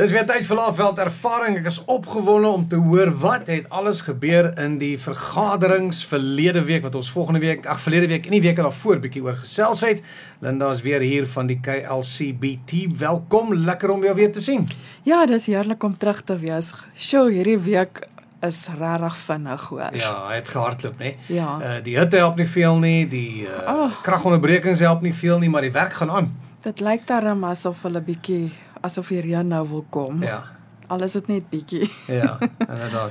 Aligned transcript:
Dis 0.00 0.14
weer 0.16 0.24
tyd 0.24 0.46
vir 0.48 0.56
Laafveld 0.56 1.00
ervaring. 1.02 1.58
Ek 1.60 1.66
is 1.68 1.76
opgewonde 1.92 2.48
om 2.48 2.62
te 2.70 2.78
hoor 2.80 3.10
wat 3.20 3.50
het 3.52 3.66
alles 3.68 3.98
gebeur 4.06 4.46
in 4.62 4.78
die 4.80 4.94
vergaderings 4.96 5.98
verlede 6.08 6.62
week 6.64 6.86
wat 6.86 6.94
ons 6.96 7.10
volgende 7.12 7.42
week, 7.42 7.66
ag 7.68 7.82
verlede 7.84 8.08
week 8.08 8.24
en 8.24 8.32
die 8.32 8.40
week 8.40 8.56
daarvoor 8.56 9.02
bietjie 9.02 9.20
oor 9.26 9.36
gesels 9.42 9.82
het. 9.84 10.00
Linda 10.40 10.70
is 10.72 10.80
weer 10.86 11.04
hier 11.04 11.26
van 11.28 11.50
die 11.52 11.58
KLCBT. 11.60 12.86
Welkom, 13.02 13.52
lekker 13.66 13.92
om 13.92 14.06
jou 14.08 14.14
weer 14.16 14.32
te 14.32 14.40
sien. 14.40 14.64
Ja, 15.04 15.26
dis 15.28 15.50
heerlik 15.52 15.84
om 15.84 15.98
terug 16.00 16.24
te 16.24 16.38
wees. 16.40 16.72
Sjoe, 16.96 17.26
hierdie 17.34 17.58
week 17.68 18.00
is 18.40 18.62
regtig 18.80 19.20
vinnig 19.26 19.68
hoor. 19.68 20.00
Ja, 20.00 20.14
hy 20.30 20.38
het 20.40 20.48
gehardloop, 20.48 20.96
né? 20.96 21.12
Ja. 21.28 21.58
Uh 21.60 21.76
die 21.84 21.98
hitte 22.00 22.22
help 22.24 22.40
nie 22.40 22.48
veel 22.48 22.80
nie, 22.80 23.04
die 23.04 23.44
uh 23.44 23.68
Oh. 23.68 24.00
kragonderbrekings 24.08 24.80
help 24.80 25.04
nie 25.04 25.12
veel 25.12 25.44
nie, 25.44 25.52
maar 25.52 25.68
die 25.68 25.76
werk 25.76 25.92
gaan 26.00 26.10
aan. 26.22 26.32
Dit 26.64 26.80
lyk 26.80 27.04
darem 27.08 27.44
asof 27.44 27.84
hulle 27.84 28.00
bietjie 28.00 28.46
asof 28.80 29.08
die 29.08 29.20
reën 29.20 29.46
nou 29.46 29.68
wil 29.68 29.84
kom. 29.90 30.22
Ja. 30.22 30.42
Al 30.90 31.02
is 31.06 31.12
dit 31.14 31.26
net 31.30 31.44
bietjie. 31.48 31.86
Ja, 32.06 32.38
inderdaad. 32.58 33.10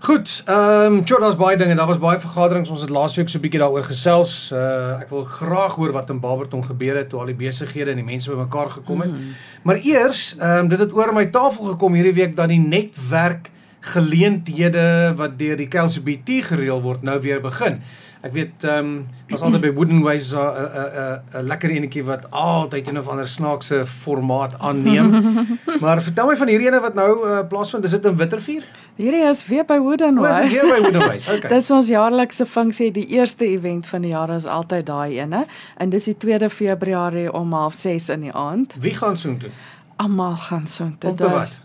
Goed, 0.00 0.42
ehm 0.46 0.96
um, 0.98 1.04
daar's 1.04 1.36
baie 1.36 1.56
dinge. 1.56 1.74
Daar 1.74 1.86
was 1.86 1.98
baie 2.02 2.20
vergaderings. 2.20 2.70
Ons 2.70 2.80
het 2.80 2.90
laasweek 2.90 3.28
so 3.28 3.38
'n 3.38 3.40
bietjie 3.40 3.60
daaroor 3.60 3.84
gesels. 3.84 4.50
Uh 4.52 4.98
ek 5.00 5.08
wil 5.10 5.24
graag 5.24 5.74
hoor 5.74 5.92
wat 5.92 6.10
in 6.10 6.20
Barberton 6.20 6.64
gebeur 6.64 6.96
het 6.96 7.08
toe 7.08 7.20
al 7.20 7.30
die 7.30 7.38
besighede 7.38 7.90
en 7.90 7.96
die 7.96 8.04
mense 8.04 8.30
bymekaar 8.30 8.70
gekom 8.70 9.00
het. 9.00 9.10
Mm. 9.10 9.34
Maar 9.62 9.76
eers, 9.76 10.34
ehm 10.38 10.58
um, 10.58 10.68
dit 10.68 10.78
het 10.78 10.92
oor 10.92 11.14
my 11.14 11.26
tafel 11.26 11.64
gekom 11.64 11.94
hierdie 11.94 12.14
week 12.14 12.36
dat 12.36 12.48
die 12.48 12.60
netwerk 12.60 13.50
geleenthede 13.82 15.12
wat 15.18 15.38
deur 15.38 15.58
die 15.58 15.68
KLCBT 15.68 16.42
gereël 16.52 16.82
word 16.82 17.02
nou 17.02 17.18
weer 17.20 17.40
begin. 17.42 17.80
Ek 18.22 18.30
weet 18.36 18.62
ehm 18.62 18.78
um, 18.78 18.90
was 19.32 19.42
altyd 19.42 19.64
by 19.64 19.70
Wooden 19.74 20.02
Ways 20.04 20.30
'n 20.30 20.38
'n 20.38 21.40
'n 21.40 21.46
lekker 21.50 21.70
enetjie 21.70 22.04
wat 22.06 22.30
altyd 22.30 22.86
een 22.88 22.98
of 22.98 23.08
ander 23.08 23.28
snaakse 23.28 23.86
formaat 23.86 24.54
aanneem. 24.58 25.10
maar 25.82 26.02
vertel 26.02 26.26
my 26.26 26.36
van 26.36 26.48
hierdie 26.48 26.68
ene 26.70 26.80
wat 26.80 26.94
nou 26.94 27.10
uh, 27.26 27.40
plaasvind. 27.48 27.84
Is 27.84 27.90
dit 27.90 28.04
in 28.04 28.16
Wittervuur? 28.16 28.62
Hierdie 28.96 29.24
is 29.26 29.46
weer 29.46 29.64
by 29.64 29.78
Wooden 29.78 30.16
Hoe 30.16 30.28
is 30.28 30.36
dit 30.36 30.44
West. 30.44 30.60
hier 30.62 30.74
by 30.74 30.80
Wooden 30.80 31.08
Ways? 31.08 31.26
Okay. 31.32 31.48
Dis 31.48 31.70
ons 31.70 31.88
jaarlikse 31.88 32.46
funksie. 32.46 32.92
Die 32.92 33.06
eerste 33.06 33.44
event 33.46 33.86
van 33.86 34.00
die 34.00 34.10
jaar 34.10 34.30
is 34.30 34.44
altyd 34.44 34.86
daai 34.86 35.18
ene 35.18 35.46
en 35.76 35.90
dis 35.90 36.04
die 36.04 36.16
2de 36.26 36.50
Februarie 36.50 37.32
om 37.32 37.50
06:30 37.50 38.14
in 38.14 38.20
die 38.20 38.32
aand. 38.32 38.76
Wie 38.80 38.94
gaan 38.94 39.16
soontoe? 39.16 39.50
Almal 39.96 40.36
gaan 40.36 40.66
so 40.66 40.90
toe. 40.98 41.10
Om 41.10 41.16
te 41.16 41.28
wat? 41.30 41.60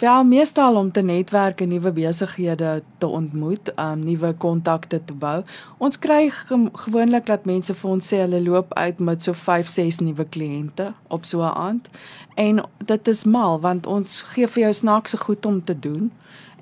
Ja, 0.00 0.22
meestal 0.22 0.76
om 0.76 0.92
te 0.92 1.00
netwerk 1.00 1.60
en 1.60 1.68
nuwe 1.68 1.92
besighede 1.92 2.82
te 2.98 3.06
ontmoet, 3.06 3.72
um 3.76 3.98
nuwe 4.04 4.32
kontakte 4.34 5.04
te 5.04 5.12
bou. 5.12 5.42
Ons 5.78 5.98
kry 5.98 6.30
ge 6.30 6.58
gewoonlik 6.84 7.26
dat 7.26 7.44
mense 7.44 7.74
vir 7.74 7.90
ons 7.90 8.08
sê 8.12 8.22
hulle 8.24 8.40
loop 8.42 8.72
uit 8.74 8.98
met 8.98 9.22
so 9.22 9.36
5, 9.36 9.68
6 9.68 10.00
nuwe 10.00 10.24
kliënte 10.24 10.92
op 11.08 11.24
so 11.24 11.44
'n 11.44 11.54
aand. 11.66 11.88
En 12.34 12.64
dit 12.84 13.08
is 13.08 13.24
mal 13.24 13.60
want 13.60 13.86
ons 13.86 14.22
gee 14.22 14.48
vir 14.48 14.62
jou 14.62 14.72
snaakse 14.72 15.16
goed 15.16 15.46
om 15.46 15.64
te 15.64 15.78
doen. 15.78 16.10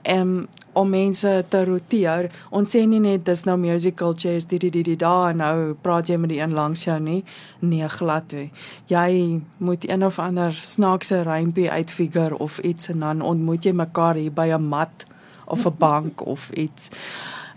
Um 0.02 0.48
om 0.72 0.88
mense 0.90 1.44
te 1.48 1.64
roteer. 1.64 2.30
Ons 2.54 2.74
sê 2.74 2.84
nie 2.86 3.00
net 3.02 3.24
dis 3.26 3.42
nou 3.46 3.56
musical 3.58 4.14
chairs 4.18 4.46
die 4.50 4.60
die 4.62 4.70
die 4.70 4.84
die 4.86 4.98
daar 4.98 5.32
en 5.32 5.40
nou 5.42 5.54
praat 5.82 6.10
jy 6.10 6.18
met 6.20 6.30
die 6.32 6.40
een 6.40 6.54
langs 6.54 6.84
jou 6.86 6.96
nie. 7.02 7.20
Nee, 7.58 7.88
glad 7.90 8.32
nie. 8.36 8.50
Jy 8.90 9.40
moet 9.58 9.86
een 9.88 10.04
of 10.06 10.20
ander 10.22 10.56
snaakse 10.62 11.22
rympie 11.26 11.70
uitfigure 11.70 12.38
of 12.38 12.60
iets 12.66 12.92
en 12.92 13.02
dan 13.06 13.24
ontmoet 13.26 13.66
jy 13.66 13.74
mekaar 13.74 14.20
hier 14.20 14.32
by 14.32 14.50
'n 14.54 14.68
mat 14.68 15.06
of 15.46 15.66
'n 15.66 15.74
bank 15.78 16.22
of 16.34 16.50
iets. 16.50 16.90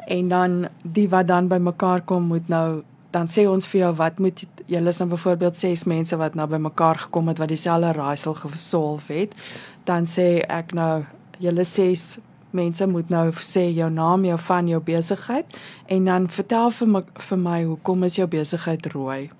En 0.08 0.28
dan 0.28 0.68
die 0.82 1.10
wat 1.10 1.28
dan 1.28 1.48
by 1.48 1.58
mekaar 1.58 2.02
kom 2.02 2.24
moet 2.24 2.48
nou 2.48 2.84
dan 3.12 3.28
sê 3.30 3.48
ons 3.48 3.68
vir 3.68 3.80
jou 3.80 3.94
wat 3.96 4.20
moet 4.20 4.46
julle 4.66 4.90
is 4.90 4.98
nou 4.98 5.10
byvoorbeeld 5.10 5.58
ses 5.58 5.84
mense 5.84 6.18
wat 6.18 6.34
nou 6.36 6.48
by 6.48 6.58
mekaar 6.58 6.98
gekom 6.98 7.28
het 7.28 7.38
wat 7.38 7.48
dieselfde 7.48 7.92
raaisel 7.92 8.34
gesolve 8.34 9.14
het. 9.14 9.36
Dan 9.84 10.06
sê 10.06 10.42
ek 10.50 10.74
nou 10.74 11.04
julle 11.38 11.64
ses 11.64 12.18
mense 12.54 12.88
moet 12.88 13.10
nou 13.10 13.30
sê 13.42 13.68
jou 13.74 13.90
naam, 13.92 14.26
jou 14.26 14.38
van 14.48 14.68
jou 14.68 14.82
besigheid 14.82 15.58
en 15.92 16.06
dan 16.06 16.30
vertel 16.30 16.72
vir 16.72 16.88
my, 16.88 17.04
vir 17.30 17.38
my 17.38 17.60
hoekom 17.64 18.04
is 18.04 18.18
jou 18.20 18.28
besigheid 18.28 18.86
rooi. 18.94 19.32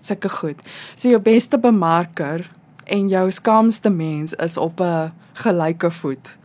Sulke 0.00 0.28
goed. 0.28 0.60
So 0.94 1.08
jou 1.08 1.20
beste 1.22 1.58
bemarker 1.58 2.48
en 2.84 3.08
jou 3.08 3.30
skaamste 3.30 3.90
mens 3.90 4.34
is 4.34 4.56
op 4.56 4.80
'n 4.80 5.12
gelyke 5.32 5.90
voet. 5.90 6.36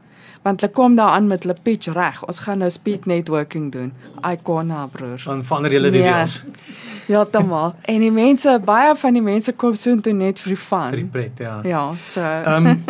Want 0.47 0.62
hulle 0.63 0.72
kom 0.74 0.96
daar 0.96 1.09
aan 1.18 1.28
met 1.28 1.44
hulle 1.44 1.56
pitch 1.63 1.90
reg. 1.94 2.22
Ons 2.28 2.40
gaan 2.46 2.62
nou 2.63 2.69
speed 2.72 3.06
networking 3.06 3.72
doen. 3.72 3.90
Icona 4.24 4.85
broer. 4.91 5.22
Dan 5.25 5.44
verander 5.44 5.72
julle 5.75 5.90
die 5.91 6.02
Nee. 6.02 6.12
reëls 6.12 6.44
Ja, 7.13 7.25
tama. 7.25 7.75
En 7.88 8.00
die 8.03 8.12
mense, 8.12 8.53
baie 8.66 8.96
van 9.00 9.13
die 9.16 9.22
mense 9.24 9.53
kom 9.56 9.75
soontoe 9.80 10.13
net 10.13 10.40
vir 10.44 10.50
die 10.53 10.59
vir 10.59 10.91
die 10.91 11.03
fun. 11.03 11.09
pret, 11.12 11.40
ja. 11.40 11.59
Ja, 11.63 11.84
so 12.00 12.22
Ehm 12.22 12.66
um, 12.68 12.84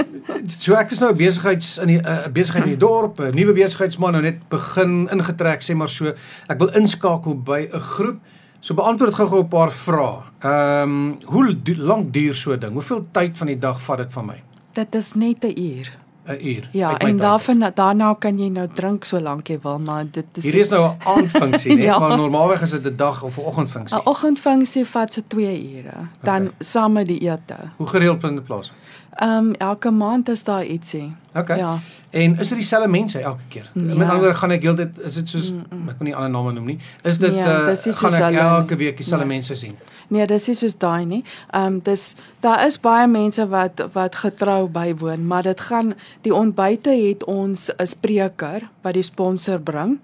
so 0.48 0.74
ek 0.74 0.92
is 0.92 1.00
nou 1.00 1.12
besigheids 1.14 1.78
in 1.78 1.88
die 1.88 1.98
'n 2.02 2.06
uh, 2.08 2.28
besigheid 2.34 2.64
in 2.66 2.70
die 2.76 2.78
dorp, 2.82 3.20
'n 3.20 3.36
nuwe 3.36 3.54
besigheidsman 3.54 4.12
nou 4.18 4.22
net 4.22 4.50
begin 4.50 5.08
ingetrek 5.12 5.62
sê 5.62 5.76
maar 5.76 5.90
so. 5.90 6.14
Ek 6.50 6.58
wil 6.60 6.70
inskakel 6.74 7.36
by 7.44 7.70
'n 7.74 7.80
groep. 7.80 8.18
So 8.60 8.74
beantwoord 8.74 9.14
gou-gou 9.14 9.44
'n 9.44 9.48
paar 9.48 9.72
vrae. 9.72 10.22
Ehm 10.42 10.82
um, 10.84 11.18
hoe 11.26 11.62
du 11.64 11.76
lank 11.76 12.14
duur 12.14 12.36
so 12.36 12.52
'n 12.54 12.60
ding? 12.60 12.74
Hoeveel 12.74 13.06
tyd 13.12 13.38
van 13.38 13.48
die 13.48 13.60
dag 13.60 13.82
vat 13.82 13.98
dit 13.98 14.14
van 14.14 14.26
my? 14.26 14.42
dit 14.74 14.96
is 14.96 15.14
net 15.14 15.44
'n 15.44 15.54
uur. 15.62 15.88
'n 16.28 16.38
Uur. 16.48 16.70
Ja, 16.72 16.98
en 17.00 17.18
daarvan 17.18 17.72
daarna 17.76 18.14
kan 18.20 18.38
jy 18.40 18.50
nou 18.50 18.68
drink 18.74 19.04
so 19.06 19.20
lank 19.20 19.48
jy 19.48 19.60
wil, 19.62 19.80
maar 19.80 20.06
dit 20.12 20.26
is 20.34 20.44
Hierdie 20.44 20.62
is 20.62 20.70
nou 20.70 20.90
'n 20.90 20.98
aandfunksie, 21.12 21.76
né? 21.78 21.82
Ja. 21.84 22.00
Maar 22.00 22.18
normaalweg 22.18 22.62
is 22.62 22.70
dit 22.70 22.86
'n 22.86 22.96
dag 22.96 23.24
of 23.24 23.38
'n 23.38 23.42
oggendfunksie. 23.42 23.98
'n 23.98 24.02
oggendfunksie 24.06 24.86
vat 24.86 25.14
so 25.14 25.22
2 25.28 25.74
ure, 25.78 25.94
dan 26.22 26.42
Okay. 26.42 26.52
saam 26.60 26.92
met 26.94 27.08
die 27.08 27.20
ete. 27.20 27.56
Hoe 27.76 27.88
gereeld 27.88 28.20
vind 28.22 28.36
dit 28.36 28.44
plaas? 28.44 28.72
Ehm 29.18 29.38
um, 29.38 29.54
elke 29.54 29.92
maand 29.92 30.30
is 30.30 30.44
daar 30.44 30.66
ietsie. 30.66 31.16
Okay. 31.36 31.58
Ja. 31.58 31.80
En 32.10 32.40
is 32.40 32.48
dit 32.48 32.58
dieselfde 32.58 32.90
mense 32.90 33.20
elke 33.20 33.42
keer? 33.48 33.70
Ja. 33.74 33.82
Met 33.82 34.08
ander 34.08 34.18
woorde 34.18 34.34
gaan 34.34 34.52
ek 34.52 34.62
heeltyd 34.62 35.00
is 35.00 35.14
dit 35.14 35.30
soos 35.30 35.48
ek 35.52 35.98
wil 35.98 36.08
nie 36.08 36.16
ander 36.16 36.30
name 36.30 36.52
noem 36.54 36.66
nie. 36.66 36.80
Is 37.02 37.18
dit 37.18 37.34
Nee, 37.34 37.42
uh, 37.42 37.66
dis 37.66 37.86
nie 37.86 37.94
gaan 37.94 38.14
ek 38.14 38.38
elke 38.42 38.76
week 38.76 38.98
dieselfde 38.98 39.26
Nee. 39.26 39.36
mense 39.38 39.56
sien? 39.56 39.74
Nee, 40.08 40.28
dis 40.28 40.48
nie 40.48 40.56
soos 40.56 40.78
daai 40.78 41.06
nie. 41.06 41.24
Ehm 41.50 41.66
um, 41.66 41.80
dis 41.84 42.16
daar 42.46 42.66
is 42.68 42.78
baie 42.80 43.08
mense 43.08 43.48
wat 43.48 43.88
wat 43.94 44.16
getrou 44.16 44.68
bywoon, 44.70 45.28
maar 45.28 45.44
dit 45.44 45.62
gaan 45.62 45.94
die 46.22 46.34
ontbyte 46.34 46.90
het 46.90 47.26
ons 47.26 47.72
'n 47.78 47.86
spreker 47.86 48.70
wat 48.82 48.94
die 48.94 49.04
sponsor 49.04 49.60
bring 49.60 50.00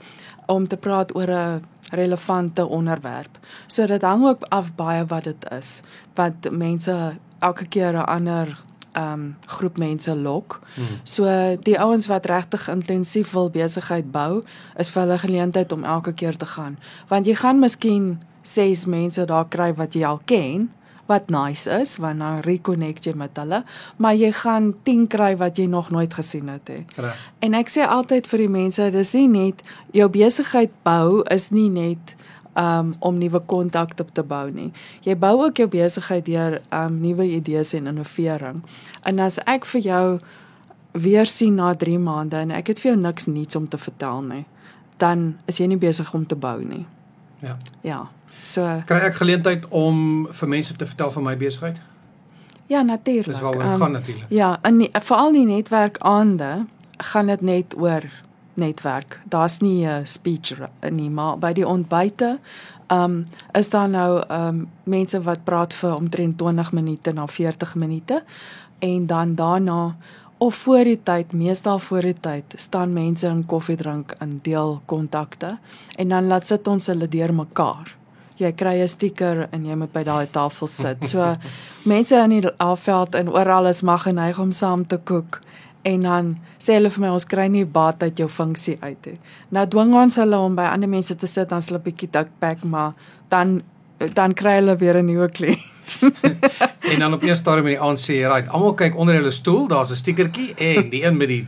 om 0.45 0.67
te 0.67 0.77
praat 0.77 1.15
oor 1.15 1.29
'n 1.29 1.63
relevante 1.91 2.65
onderwerp. 2.67 3.37
So 3.67 3.85
dit 3.85 4.01
hang 4.01 4.25
ook 4.25 4.43
af 4.49 4.75
baie 4.75 5.05
wat 5.05 5.23
dit 5.23 5.45
is. 5.51 5.81
Wat 6.15 6.51
mense 6.51 7.13
elke 7.39 7.65
keer 7.65 7.93
'n 7.93 8.05
ander 8.05 8.63
um, 8.97 9.35
groep 9.45 9.77
mense 9.77 10.15
lok. 10.15 10.59
Hmm. 10.75 10.99
So 11.03 11.25
die 11.63 11.79
ouens 11.79 12.07
wat 12.07 12.25
regtig 12.25 12.67
intensief 12.67 13.31
wil 13.31 13.49
besigheid 13.49 14.11
bou, 14.11 14.43
is 14.77 14.89
vir 14.89 15.05
hulle 15.05 15.17
geleentheid 15.19 15.71
om 15.71 15.83
elke 15.83 16.13
keer 16.13 16.37
te 16.37 16.45
gaan. 16.45 16.77
Want 17.07 17.25
jy 17.25 17.35
gaan 17.35 17.59
miskien 17.59 18.21
6 18.41 18.85
mense 18.85 19.25
daar 19.25 19.47
kry 19.49 19.73
wat 19.73 19.93
jy 19.93 20.03
al 20.05 20.21
ken, 20.25 20.69
wat 21.05 21.29
nice 21.29 21.69
is, 21.69 21.97
want 21.97 22.19
dan 22.19 22.39
reconnect 22.45 23.05
jy 23.07 23.13
met 23.19 23.37
hulle, 23.37 23.63
maar 23.99 24.15
jy 24.15 24.31
gaan 24.39 24.71
10 24.87 25.07
kry 25.11 25.33
wat 25.37 25.59
jy 25.59 25.67
nog 25.67 25.91
nooit 25.91 26.13
gesien 26.13 26.47
het 26.47 26.69
hè. 26.71 26.79
Reg. 26.95 27.23
En 27.43 27.57
ek 27.59 27.71
sê 27.71 27.83
altyd 27.87 28.27
vir 28.31 28.45
die 28.45 28.51
mense, 28.51 28.89
dis 28.95 29.13
nie 29.19 29.27
net 29.27 29.63
jou 29.95 30.07
besigheid 30.11 30.71
bou 30.87 31.23
is 31.33 31.49
nie 31.51 31.69
net 31.69 32.15
um 32.55 32.95
om 32.99 33.17
nuwe 33.17 33.39
kontakte 33.39 34.05
te 34.13 34.23
bou 34.23 34.49
nie. 34.51 34.71
Jy 35.01 35.15
bou 35.17 35.43
ook 35.45 35.57
jou 35.57 35.67
besigheid 35.67 36.25
deur 36.25 36.61
um 36.71 36.99
nuwe 37.01 37.25
idees 37.35 37.73
en 37.73 37.87
innovering. 37.87 38.61
En 39.05 39.19
as 39.19 39.39
ek 39.45 39.65
vir 39.65 39.81
jou 39.81 40.19
weer 40.91 41.25
sien 41.25 41.55
na 41.55 41.73
3 41.75 41.97
maande 41.99 42.37
en 42.37 42.51
ek 42.51 42.67
het 42.67 42.79
vir 42.79 42.91
jou 42.91 42.99
niks 43.01 43.25
nuuts 43.25 43.55
om 43.55 43.67
te 43.67 43.77
vertel 43.77 44.21
nie, 44.21 44.45
dan 44.97 45.37
is 45.47 45.57
jy 45.57 45.67
nie 45.67 45.77
besig 45.77 46.13
om 46.13 46.25
te 46.25 46.35
bou 46.35 46.59
nie. 46.63 46.85
Ja. 47.41 47.57
Ja. 47.81 48.01
So 48.43 48.61
Kry 48.85 48.97
ek 49.07 49.15
geleentheid 49.15 49.65
om 49.71 50.27
vir 50.31 50.47
mense 50.49 50.75
te 50.75 50.85
vertel 50.85 51.11
van 51.11 51.23
my 51.23 51.37
besigheid? 51.37 51.81
ja, 52.67 52.81
natuurlik. 52.81 53.25
Dis 53.35 53.39
waaroor 53.41 53.63
dit 53.63 53.77
gaan 53.81 53.91
natuurlik. 53.91 54.25
Ja, 54.29 54.57
in 54.63 54.77
die- 54.77 54.89
veral 55.01 55.31
die 55.33 55.45
netwerkaande 55.45 56.65
gaan 56.97 57.27
dit 57.27 57.41
net 57.41 57.75
oor 57.77 58.03
netwerk. 58.53 59.19
Daar's 59.25 59.59
nie 59.59 59.85
'n 59.85 60.05
speech 60.07 60.51
r- 60.59 60.91
nie, 60.91 61.09
maar 61.09 61.37
by 61.37 61.53
die 61.53 61.67
ontbyte 61.67 62.39
um 62.91 63.25
is 63.51 63.69
daar 63.69 63.89
nou 63.89 64.23
um 64.29 64.69
mense 64.83 65.21
wat 65.21 65.43
praat 65.43 65.73
vir 65.73 65.95
omtrent 65.95 66.37
20 66.37 66.71
minute 66.71 67.13
na 67.13 67.27
40 67.27 67.75
minute 67.75 68.23
en 68.79 69.05
dan 69.05 69.35
daarna 69.35 69.95
of 70.37 70.55
voor 70.55 70.83
die 70.83 70.99
tyd, 71.03 71.33
meestal 71.33 71.79
voor 71.79 72.01
die 72.01 72.17
tyd, 72.19 72.43
staan 72.55 72.93
mense 72.93 73.27
in 73.27 73.45
koffie 73.45 73.77
drink 73.79 74.15
in 74.19 74.39
deel 74.43 74.81
kontakte 74.85 75.57
en 75.95 76.07
dan 76.09 76.27
laat 76.27 76.47
sit 76.47 76.67
ons 76.67 76.87
hulle 76.87 77.07
deur 77.07 77.33
mekaar. 77.33 77.95
Jy 78.35 78.51
kry 78.51 78.81
'n 78.81 78.87
stiker 78.87 79.47
en 79.51 79.65
jy 79.65 79.75
moet 79.75 79.91
by 79.93 80.03
daai 80.03 80.27
tafel 80.31 80.67
sit. 80.67 81.05
So 81.05 81.35
mense 81.93 82.15
in 82.15 82.29
die 82.29 82.49
afveld 82.57 83.15
en 83.15 83.29
oral 83.29 83.67
is 83.67 83.81
mag 83.81 84.03
geneig 84.03 84.39
om 84.39 84.51
saam 84.51 84.87
te 84.87 84.97
kook 84.97 85.41
en 85.83 86.01
dan 86.07 86.31
sê 86.59 86.77
hulle 86.77 86.89
vir 86.89 87.03
my 87.03 87.11
ons 87.15 87.25
kry 87.27 87.47
nie 87.51 87.65
baat 87.65 88.03
uit 88.03 88.19
jou 88.19 88.29
funksie 88.31 88.77
uit 88.81 89.09
nie. 89.09 89.19
Nou 89.55 89.65
dwing 89.67 89.93
ons 89.99 90.15
hulle 90.21 90.39
om 90.39 90.55
by 90.55 90.69
ander 90.71 90.89
mense 90.89 91.15
te 91.15 91.27
sit 91.27 91.49
dan 91.49 91.61
hulle 91.61 91.79
'n 91.79 91.83
bietjie 91.83 92.09
dikpak, 92.11 92.63
maar 92.63 92.93
dan 93.29 93.61
dan 94.13 94.33
kry 94.33 94.55
hulle 94.59 94.75
weer 94.77 94.97
'n 94.97 95.05
nuwe 95.05 95.27
kliënt. 95.29 95.99
en 96.91 96.99
dan 96.99 97.13
op 97.13 97.23
'n 97.23 97.35
stadium 97.35 97.67
in 97.67 97.75
die 97.75 97.81
aand 97.81 97.99
sê 97.99 98.13
jy, 98.21 98.27
"Right, 98.27 98.47
almal 98.49 98.73
kyk 98.73 98.95
onder 98.95 99.15
hulle 99.15 99.31
stoel, 99.31 99.67
daar's 99.67 99.91
'n 99.91 99.95
stiekertjie 99.95 100.55
en 100.57 100.89
die 100.89 101.03
een 101.03 101.17
met 101.17 101.27
die 101.27 101.47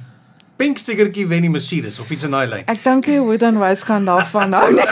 pink 0.57 0.77
stiekertjie 0.77 1.27
wen 1.27 1.41
die 1.41 1.49
Mercedes 1.49 1.99
of 1.99 2.09
iets 2.11 2.23
in 2.23 2.31
daai 2.31 2.47
lyn." 2.47 2.63
Ek 2.67 2.83
dink 2.83 3.05
jy 3.05 3.19
moet 3.19 3.39
dan 3.39 3.59
wys 3.59 3.83
gaan 3.83 4.05
daarvan 4.05 4.53
hou 4.53 4.73
nie. 4.73 4.87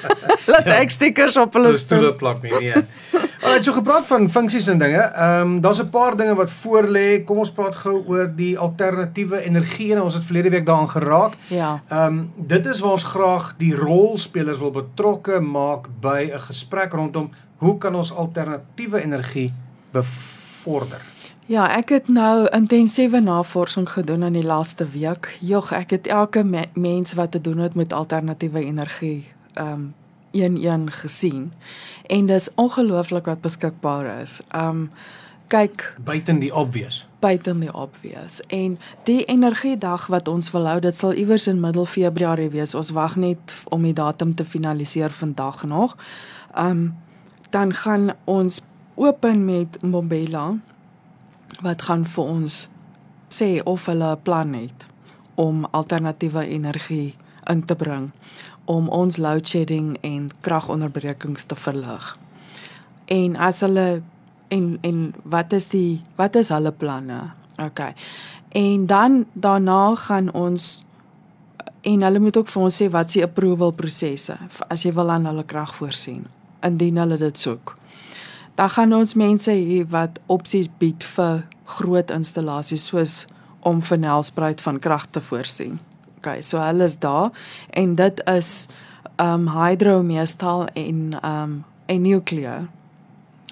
Laat 0.52 0.66
ek 0.66 0.90
stickers 0.90 1.36
op 1.36 1.52
hulle 1.54 1.72
stoel. 1.72 2.14
plak 2.14 2.42
nie. 2.42 2.52
Nee. 2.60 2.82
Alright, 3.46 3.64
so 3.64 3.72
gepraat 3.72 4.06
van 4.06 4.30
funksies 4.30 4.66
en 4.66 4.78
dinge. 4.78 4.98
Ehm 4.98 5.40
um, 5.40 5.60
daar's 5.60 5.78
'n 5.78 5.90
paar 5.90 6.16
dinge 6.16 6.34
wat 6.34 6.50
voor 6.50 6.82
lê. 6.82 7.24
Kom 7.24 7.38
ons 7.38 7.52
praat 7.52 7.76
gou 7.76 8.04
oor 8.06 8.32
die 8.34 8.58
alternatiewe 8.58 9.42
energie 9.42 9.92
en 9.92 10.02
ons 10.02 10.14
het 10.14 10.24
verlede 10.24 10.50
week 10.50 10.66
daaraan 10.66 10.88
geraak. 10.88 11.32
Ja. 11.46 11.82
Ehm 11.88 12.06
um, 12.06 12.32
dit 12.36 12.66
is 12.66 12.80
waar 12.80 12.90
ons 12.90 13.02
graag 13.02 13.54
die 13.56 13.74
rolspelers 13.74 14.58
wil 14.58 14.70
betrokke 14.70 15.40
maak 15.40 15.86
by 16.00 16.30
'n 16.34 16.40
gesprek 16.40 16.92
rondom 16.92 17.30
hoe 17.56 17.78
kan 17.78 17.94
ons 17.94 18.14
alternatiewe 18.14 19.02
energie 19.02 19.52
bevorder? 19.90 21.04
Ja, 21.46 21.76
ek 21.76 21.88
het 21.88 22.08
nou 22.08 22.48
intensiewe 22.48 23.20
navorsing 23.20 23.90
gedoen 23.90 24.22
in 24.22 24.32
die 24.32 24.44
laaste 24.44 24.88
week. 24.88 25.36
Jog, 25.40 25.72
ek 25.72 25.90
het 25.90 26.06
elke 26.06 26.44
me 26.44 26.64
mens 26.74 27.12
wat 27.12 27.30
te 27.30 27.40
doen 27.40 27.58
het 27.58 27.74
met 27.74 27.92
alternatiewe 27.92 28.64
energie 28.64 29.26
ehm 29.52 29.72
um, 29.72 29.94
een-een 30.42 30.90
gesien. 30.92 31.52
En 32.06 32.26
dis 32.26 32.54
ongelooflik 32.54 33.24
wat 33.24 33.40
beskikbaar 33.40 34.20
is. 34.20 34.40
Um, 34.54 34.90
kyk 35.46 35.94
Buiten 36.04 36.38
die 36.38 36.54
obvious. 36.54 37.06
buiten 37.18 37.60
die 37.60 37.74
obvious. 37.74 38.40
En 38.46 38.78
die 39.04 39.24
energiedag 39.24 40.06
wat 40.06 40.28
ons 40.28 40.50
wil 40.50 40.66
hou, 40.66 40.80
dit 40.80 40.96
sal 40.96 41.12
iewers 41.12 41.46
in 41.46 41.60
middel 41.60 41.86
Februarie 41.86 42.50
wees. 42.50 42.74
Ons 42.74 42.90
wag 42.90 43.16
net 43.16 43.54
om 43.68 43.82
die 43.82 43.92
datum 43.92 44.34
te 44.34 44.44
finaliseer 44.44 45.10
vandag 45.10 45.64
nog. 45.64 45.96
Um 46.58 46.94
dan 47.50 47.74
gaan 47.74 48.10
ons 48.24 48.60
open 48.94 49.44
met 49.44 49.82
Mbombela 49.82 50.58
wat 51.62 51.82
gaan 51.82 52.04
vir 52.04 52.24
ons 52.24 52.68
sê 53.28 53.62
of 53.64 53.86
hulle 53.86 54.10
'n 54.12 54.22
plan 54.22 54.52
het 54.52 54.86
om 55.34 55.64
alternatiewe 55.64 56.46
energie 56.46 57.14
in 57.50 57.64
te 57.64 57.74
bring 57.74 58.10
om 58.64 58.88
ons 58.88 59.16
load 59.16 59.46
shedding 59.46 59.94
en 60.02 60.28
kragonderbrekings 60.40 61.44
te 61.44 61.54
verlig. 61.54 62.16
En 63.06 63.36
as 63.36 63.60
hulle 63.62 64.02
en 64.48 64.78
en 64.82 65.14
wat 65.22 65.52
is 65.52 65.68
die 65.70 66.00
wat 66.18 66.36
is 66.36 66.50
hulle 66.54 66.72
planne? 66.72 67.20
OK. 67.62 67.80
En 68.48 68.86
dan 68.86 69.24
daarna 69.32 69.94
gaan 69.94 70.32
ons 70.32 70.84
en 71.80 72.02
hulle 72.02 72.18
moet 72.18 72.36
ook 72.36 72.48
vir 72.48 72.62
ons 72.62 72.82
sê 72.82 72.90
wat 72.90 73.10
se 73.10 73.22
approval 73.22 73.72
prosesse 73.72 74.34
as 74.68 74.82
jy 74.82 74.92
wil 74.94 75.10
aan 75.10 75.26
hulle 75.30 75.44
krag 75.46 75.74
voorsien 75.78 76.26
indien 76.66 76.98
hulle 76.98 77.18
dit 77.20 77.38
soek. 77.38 77.76
Dan 78.56 78.70
gaan 78.72 78.92
ons 78.96 79.14
mense 79.14 79.52
hier 79.52 79.86
wat 79.92 80.18
opsies 80.32 80.70
bied 80.80 81.04
vir 81.14 81.44
groot 81.76 82.10
installasies 82.10 82.86
soos 82.90 83.26
om 83.60 83.82
vir 83.82 83.98
Nelspruit 83.98 84.62
van 84.62 84.78
krag 84.78 85.06
te 85.10 85.20
voorsien. 85.20 85.78
OK, 86.26 86.42
so 86.42 86.58
hulle 86.58 86.84
is 86.84 86.98
daar 86.98 87.30
en 87.70 87.94
dit 87.94 88.22
is 88.26 88.66
um 89.22 89.48
hydro 89.48 90.02
meestal 90.02 90.66
en 90.74 91.14
um 91.22 91.64
en 91.86 92.02
nukleer. 92.02 92.66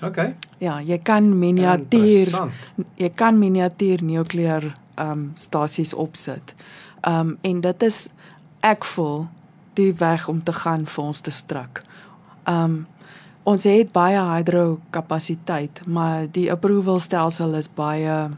OK. 0.03 0.19
Ja, 0.59 0.81
jy 0.83 0.99
kan 0.99 1.39
miniatuur 1.39 2.51
jy 2.99 3.11
kan 3.15 3.39
miniatuur 3.39 4.03
nukleer 4.03 4.73
um 4.99 5.33
stasies 5.35 5.95
opsit. 5.95 6.55
Um 7.07 7.39
en 7.43 7.61
dit 7.61 7.83
is 7.83 8.09
ek 8.61 8.85
voel 8.85 9.27
die 9.75 9.93
weg 9.99 10.29
om 10.29 10.43
te 10.43 10.53
gaan 10.53 10.87
vir 10.87 11.05
ons 11.05 11.21
te 11.21 11.31
strak. 11.31 11.85
Um 12.49 12.87
ons 13.45 13.65
het 13.69 13.93
baie 13.93 14.19
hydro 14.19 14.81
kapasiteit, 14.91 15.83
maar 15.87 16.27
die 16.33 16.51
approval 16.53 17.01
stelsel 17.01 17.55
is 17.55 17.69
baie 17.69 18.31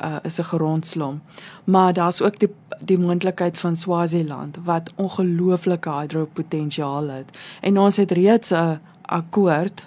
uh 0.00 0.16
is 0.22 0.38
'n 0.38 0.42
grondslom. 0.42 1.20
Maar 1.64 1.92
daar's 1.92 2.20
ook 2.20 2.38
die 2.38 2.54
die 2.80 2.98
moontlikheid 2.98 3.58
van 3.58 3.76
Swaziland 3.76 4.56
wat 4.64 4.92
ongelooflike 4.94 5.90
hydropotensiaal 5.90 7.08
het. 7.08 7.38
En 7.60 7.78
ons 7.78 7.96
het 7.96 8.10
reeds 8.10 8.50
'n 8.50 8.80
akkoord 9.02 9.86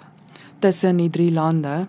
tussen 0.58 0.96
die 0.96 1.10
drie 1.10 1.32
lande 1.32 1.86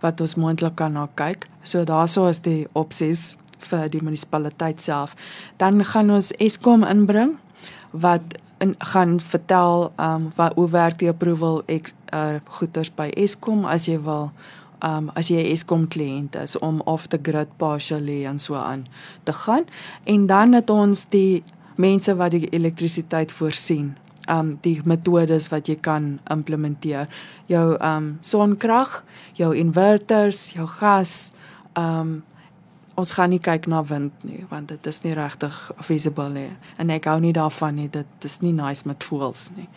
wat 0.00 0.20
ons 0.20 0.34
moontlik 0.34 0.74
kan 0.74 0.92
na 0.92 1.08
kyk. 1.14 1.46
So 1.62 1.84
daarso 1.84 2.26
is 2.26 2.40
die 2.40 2.66
opsies 2.72 3.36
vir 3.58 3.88
die 3.88 4.02
munisipaliteit 4.02 4.82
self. 4.82 5.14
Dan 5.56 5.84
gaan 5.84 6.10
ons 6.10 6.32
Eskom 6.32 6.84
inbring 6.84 7.36
wat 7.90 8.22
in, 8.58 8.74
gaan 8.78 9.20
vertel 9.20 9.92
um 9.96 10.30
wat 10.34 10.54
hoe 10.54 10.68
werk 10.70 10.98
die 10.98 11.08
approval 11.08 11.62
ek 11.66 11.92
uh, 12.14 12.38
goeders 12.58 12.90
by 12.94 13.08
Eskom 13.16 13.64
as 13.64 13.86
jy 13.86 13.98
wil 14.02 14.30
um 14.82 15.10
as 15.14 15.28
jy 15.28 15.42
'n 15.42 15.52
Eskom 15.52 15.88
kliënt 15.88 16.36
is 16.42 16.58
om 16.58 16.80
off 16.84 17.08
the 17.08 17.18
grid 17.22 17.48
partially 17.56 18.24
en 18.26 18.38
so 18.38 18.54
aan 18.54 18.86
te 19.22 19.32
gaan. 19.32 19.64
En 20.04 20.26
dan 20.26 20.52
het 20.52 20.70
ons 20.70 21.08
die 21.08 21.42
mense 21.76 22.16
wat 22.16 22.30
die 22.30 22.48
elektrisiteit 22.48 23.32
voorsien. 23.32 23.96
Um 24.28 24.58
die 24.60 24.80
metodes 24.84 25.48
wat 25.48 25.66
jy 25.68 25.76
kan 25.76 26.20
implementeer. 26.30 27.08
Jou 27.46 27.76
um 27.80 28.18
sonkrag 28.20 29.04
jou 29.32 29.54
inverters 29.56 30.52
jou 30.52 30.66
gas 30.66 31.32
um 31.76 32.22
ons 32.98 33.14
gaan 33.14 33.30
nie 33.30 33.42
kyk 33.42 33.68
na 33.70 33.82
wind 33.86 34.24
nie 34.26 34.44
want 34.50 34.72
dit 34.74 34.86
is 34.90 35.02
nie 35.04 35.14
regtig 35.18 35.56
feasible 35.80 36.28
nie 36.34 36.50
en 36.82 36.90
ek 36.90 37.06
hou 37.10 37.18
nie 37.22 37.34
daarvan 37.36 37.78
nie 37.78 37.88
dit 37.88 38.30
is 38.30 38.40
nie 38.42 38.54
nice 38.56 38.88
met 38.88 39.06
voels 39.10 39.48
nie 39.56 39.68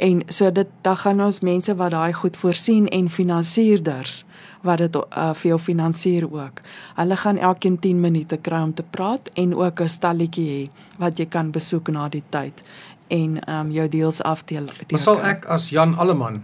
en 0.00 0.22
so 0.32 0.50
dit 0.50 0.68
dan 0.84 0.96
gaan 0.96 1.20
ons 1.20 1.40
mense 1.44 1.74
wat 1.76 1.94
daai 1.96 2.12
goed 2.16 2.36
voorsien 2.36 2.88
en 2.88 3.08
finansierders 3.12 4.24
wat 4.66 4.82
dit 4.82 4.96
uh, 4.96 5.30
vir 5.36 5.48
jou 5.48 5.58
finansier 5.60 6.26
ook. 6.28 6.60
Hulle 6.96 7.16
gaan 7.16 7.38
elkeen 7.38 7.78
10 7.80 8.00
minute 8.00 8.36
kry 8.44 8.60
om 8.64 8.74
te 8.74 8.82
praat 8.82 9.28
en 9.40 9.54
ook 9.54 9.80
'n 9.80 9.88
stalletjie 9.88 10.48
hê 10.50 10.70
wat 10.98 11.18
jy 11.18 11.26
kan 11.26 11.50
besoek 11.50 11.88
na 11.88 12.08
die 12.08 12.24
tyd 12.30 12.62
en 13.08 13.40
ehm 13.40 13.60
um, 13.60 13.70
jou 13.70 13.88
deals 13.88 14.22
afdeel. 14.22 14.68
Maar 14.90 15.00
sal 15.00 15.20
ek 15.20 15.46
as 15.46 15.70
Jan 15.70 15.94
Alleman 15.98 16.42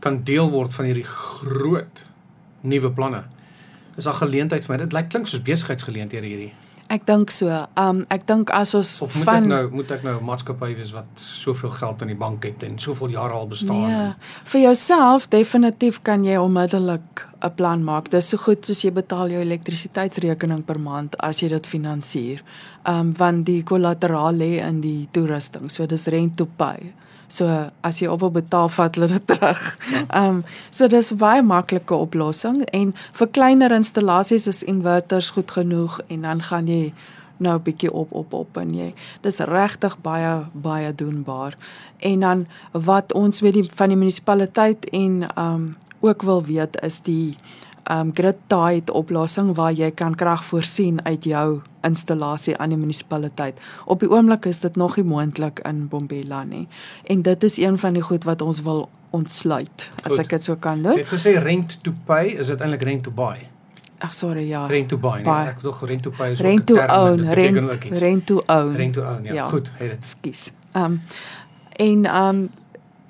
kan 0.00 0.24
deel 0.24 0.50
word 0.50 0.74
van 0.74 0.84
hierdie 0.84 1.08
groot 1.08 2.04
nuwe 2.60 2.90
planne? 2.90 3.24
Is 3.98 4.06
daar 4.06 4.14
geleentheid 4.14 4.64
vir 4.64 4.74
my? 4.74 4.80
Dit 4.84 4.94
lyk 4.94 5.08
klink 5.10 5.26
soos 5.26 5.42
besigheidsgeleenthede 5.42 6.26
hierdie. 6.26 6.52
Ek 6.88 7.04
dink 7.04 7.32
so. 7.34 7.52
Um, 7.76 8.04
ek 8.14 8.24
dink 8.30 8.50
as 8.54 8.72
ons 8.78 8.94
Of 9.04 9.16
moet 9.18 9.26
van 9.28 9.42
ek 9.42 9.48
nou 9.50 9.62
moet 9.76 9.90
ek 9.92 10.04
nou 10.06 10.14
'n 10.16 10.24
maatskappy 10.24 10.70
wees 10.78 10.92
wat 10.96 11.10
soveel 11.20 11.70
geld 11.70 12.02
in 12.02 12.08
die 12.14 12.16
bank 12.16 12.44
het 12.44 12.62
en 12.62 12.78
soveel 12.78 13.12
jare 13.12 13.36
al 13.36 13.48
bestaan? 13.48 13.82
Nee, 13.84 14.12
vir 14.44 14.60
jouself 14.60 15.28
definitief 15.28 16.00
kan 16.02 16.24
jy 16.24 16.36
onmiddellik 16.36 17.27
'n 17.40 17.54
plan 17.54 17.84
maak. 17.84 18.10
Dis 18.10 18.28
so 18.28 18.36
goed 18.36 18.70
as 18.70 18.82
jy 18.82 18.90
betaal 18.90 19.30
jou 19.30 19.40
elektrisiteitsrekening 19.40 20.64
per 20.64 20.78
maand 20.80 21.16
as 21.22 21.42
jy 21.42 21.48
dit 21.48 21.66
finansier. 21.66 22.42
Ehm 22.84 23.00
um, 23.00 23.12
want 23.18 23.46
die 23.46 23.62
kollateraal 23.62 24.34
lê 24.34 24.58
in 24.68 24.80
die 24.80 25.08
toerusting. 25.12 25.70
So 25.70 25.86
dis 25.86 26.06
rent 26.06 26.36
to 26.36 26.48
pay. 26.56 26.92
So 27.28 27.70
as 27.84 28.00
jy 28.00 28.08
op 28.08 28.20
wil 28.20 28.30
betaal 28.30 28.68
vat 28.68 28.96
hulle 28.96 29.08
dit 29.12 29.26
terug. 29.26 29.60
Ehm 29.92 30.24
um, 30.24 30.44
so 30.70 30.88
dis 30.88 31.12
baie 31.12 31.42
maklike 31.42 31.94
oplossing 31.94 32.64
en 32.72 32.94
vir 33.12 33.28
kleiner 33.28 33.72
installasies 33.72 34.48
is 34.48 34.62
inverters 34.62 35.30
goed 35.30 35.50
genoeg 35.50 36.00
en 36.08 36.22
dan 36.22 36.42
gaan 36.42 36.66
jy 36.66 36.92
nou 37.38 37.58
'n 37.58 37.62
bietjie 37.62 37.92
op 37.92 38.12
op 38.12 38.32
op 38.32 38.56
en 38.56 38.74
jy 38.74 38.94
dis 39.22 39.38
regtig 39.38 39.98
baie 40.02 40.46
baie 40.52 40.94
doenbaar. 40.94 41.56
En 41.98 42.20
dan 42.20 42.46
wat 42.72 43.12
ons 43.12 43.42
met 43.42 43.52
die 43.54 43.70
van 43.74 43.88
die 43.88 43.96
munisipaliteit 43.96 44.84
en 44.90 45.22
ehm 45.22 45.54
um, 45.54 45.76
ook 46.00 46.22
wil 46.22 46.44
weet 46.44 46.80
is 46.82 47.00
die 47.00 47.34
um 47.90 48.10
grid 48.14 48.36
tied 48.46 48.90
oplossing 48.90 49.54
waar 49.56 49.72
jy 49.72 49.90
kan 49.90 50.14
krag 50.14 50.44
voorsien 50.44 51.00
uit 51.06 51.24
jou 51.24 51.60
installasie 51.82 52.56
aan 52.56 52.68
die 52.68 52.78
munisipaliteit. 52.78 53.60
Op 53.86 54.00
die 54.00 54.10
oomblik 54.10 54.44
is 54.46 54.60
dit 54.60 54.76
nog 54.76 54.96
nie 54.96 55.04
moontlik 55.04 55.60
in 55.64 55.88
Bombela 55.88 56.44
nie. 56.44 56.68
En 57.04 57.22
dit 57.22 57.44
is 57.44 57.56
een 57.58 57.78
van 57.78 57.92
die 57.92 58.02
goed 58.02 58.24
wat 58.24 58.42
ons 58.42 58.62
wil 58.62 58.88
ontsluit 59.10 59.90
as 60.04 60.12
Goed. 60.12 60.18
ek 60.18 60.28
dit 60.28 60.44
so 60.44 60.56
kan 60.56 60.76
Jy 60.76 60.82
doen. 60.82 60.98
het 60.98 61.08
gesê 61.08 61.38
rent 61.42 61.78
to 61.82 61.92
pay, 62.04 62.26
is 62.26 62.46
dit 62.46 62.60
eintlik 62.60 62.82
rent 62.82 63.02
to 63.02 63.10
buy? 63.10 63.48
Ag 63.98 64.12
sorry 64.14 64.48
ja. 64.48 64.66
Rent 64.66 64.88
to 64.88 64.98
buy, 64.98 65.14
nee. 65.14 65.24
Buy. 65.24 65.46
Ek 65.48 65.62
dog 65.62 65.80
rent 65.86 66.02
to 66.02 66.10
pay 66.10 66.32
is 66.32 66.40
Rent 66.40 66.70
ook 66.70 66.78
'n 66.78 66.86
term, 66.86 67.00
own, 67.00 67.24
rent 67.34 67.84
rent 67.98 68.26
to 68.26 68.42
own. 68.46 68.76
Rent 68.76 68.94
to 68.94 69.02
own, 69.02 69.24
ja. 69.24 69.32
Ja. 69.32 69.46
Goed, 69.48 69.70
het 69.78 69.90
dit. 69.90 69.98
Ekskuus. 69.98 70.52
Ehm 70.72 70.84
um, 70.84 71.00
en 71.76 72.04
ehm 72.04 72.28
um, 72.36 72.50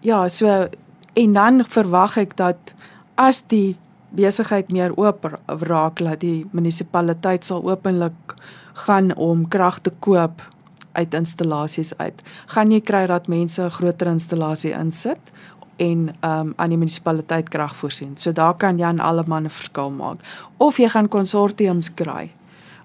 ja, 0.00 0.28
so 0.28 0.68
en 1.14 1.32
dan 1.32 1.64
verwag 1.64 2.16
ek 2.16 2.36
dat 2.36 2.74
as 3.14 3.42
die 3.48 3.76
besigheid 4.10 4.70
meer 4.72 4.94
oop 4.96 5.24
ra- 5.24 5.40
raak 5.46 5.98
dat 5.98 6.20
die 6.20 6.46
munisipaliteit 6.52 7.44
sal 7.44 7.64
openlik 7.70 8.36
gaan 8.86 9.14
om 9.16 9.48
krag 9.48 9.80
te 9.80 9.92
koop 10.00 10.42
uit 10.92 11.14
installasies 11.14 11.92
uit. 11.98 12.22
Gaan 12.46 12.72
jy 12.72 12.80
kry 12.80 13.06
dat 13.06 13.28
mense 13.28 13.62
'n 13.62 13.70
groter 13.70 14.06
installasie 14.06 14.72
insit 14.72 15.20
en 15.76 16.08
um, 16.24 16.52
aan 16.56 16.68
die 16.68 16.78
munisipaliteit 16.78 17.48
krag 17.48 17.76
voorsien. 17.76 18.16
So 18.16 18.32
daar 18.32 18.54
kan 18.54 18.78
Jan 18.78 19.00
Alleman 19.00 19.44
'n 19.44 19.50
verskil 19.50 19.90
maak. 19.90 20.18
Of 20.56 20.78
jy 20.78 20.88
gaan 20.88 21.08
konsortiums 21.08 21.94
kry 21.94 22.30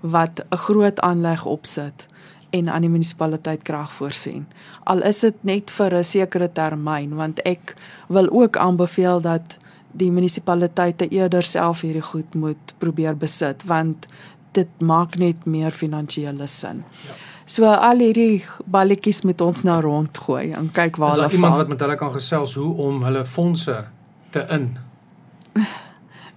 wat 0.01 0.45
'n 0.51 0.57
groot 0.57 0.99
aanleg 0.99 1.45
opsit 1.45 2.07
en 2.53 2.69
aan 2.69 2.85
die 2.85 2.91
munisipaliteit 2.93 3.63
krag 3.65 3.93
voorsien. 3.97 4.45
Al 4.89 5.01
is 5.09 5.19
dit 5.25 5.43
net 5.43 5.71
vir 5.71 5.95
'n 5.97 6.03
sekere 6.03 6.49
termyn 6.51 7.15
want 7.15 7.41
ek 7.45 7.75
wil 8.07 8.29
ook 8.29 8.57
aanbeveel 8.57 9.21
dat 9.21 9.57
die 9.91 10.11
munisipaliteite 10.11 11.07
eerder 11.07 11.43
self 11.43 11.81
hierdie 11.81 12.01
goed 12.01 12.35
moet 12.35 12.73
probeer 12.77 13.15
besit 13.17 13.63
want 13.65 14.07
dit 14.51 14.69
maak 14.81 15.15
net 15.15 15.45
meer 15.45 15.71
finansiële 15.71 16.47
sin. 16.47 16.83
Ja. 17.07 17.13
So 17.45 17.67
al 17.67 17.99
hierdie 17.99 18.43
balletjies 18.65 19.21
moet 19.27 19.41
ons 19.41 19.63
nou 19.67 19.81
rondgooi 19.81 20.53
en 20.55 20.69
kyk 20.71 20.97
waar 20.97 21.11
hulle 21.11 21.27
val. 21.27 21.29
Is 21.29 21.33
iemand 21.33 21.55
wat 21.55 21.67
met 21.67 21.79
hulle 21.79 21.95
kan 21.95 22.13
gesels 22.13 22.55
hoe 22.55 22.73
om 22.85 23.03
hulle 23.03 23.25
fondse 23.25 23.83
te 24.29 24.45
in? 24.49 24.77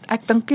Ek 0.07 0.27
dink 0.27 0.53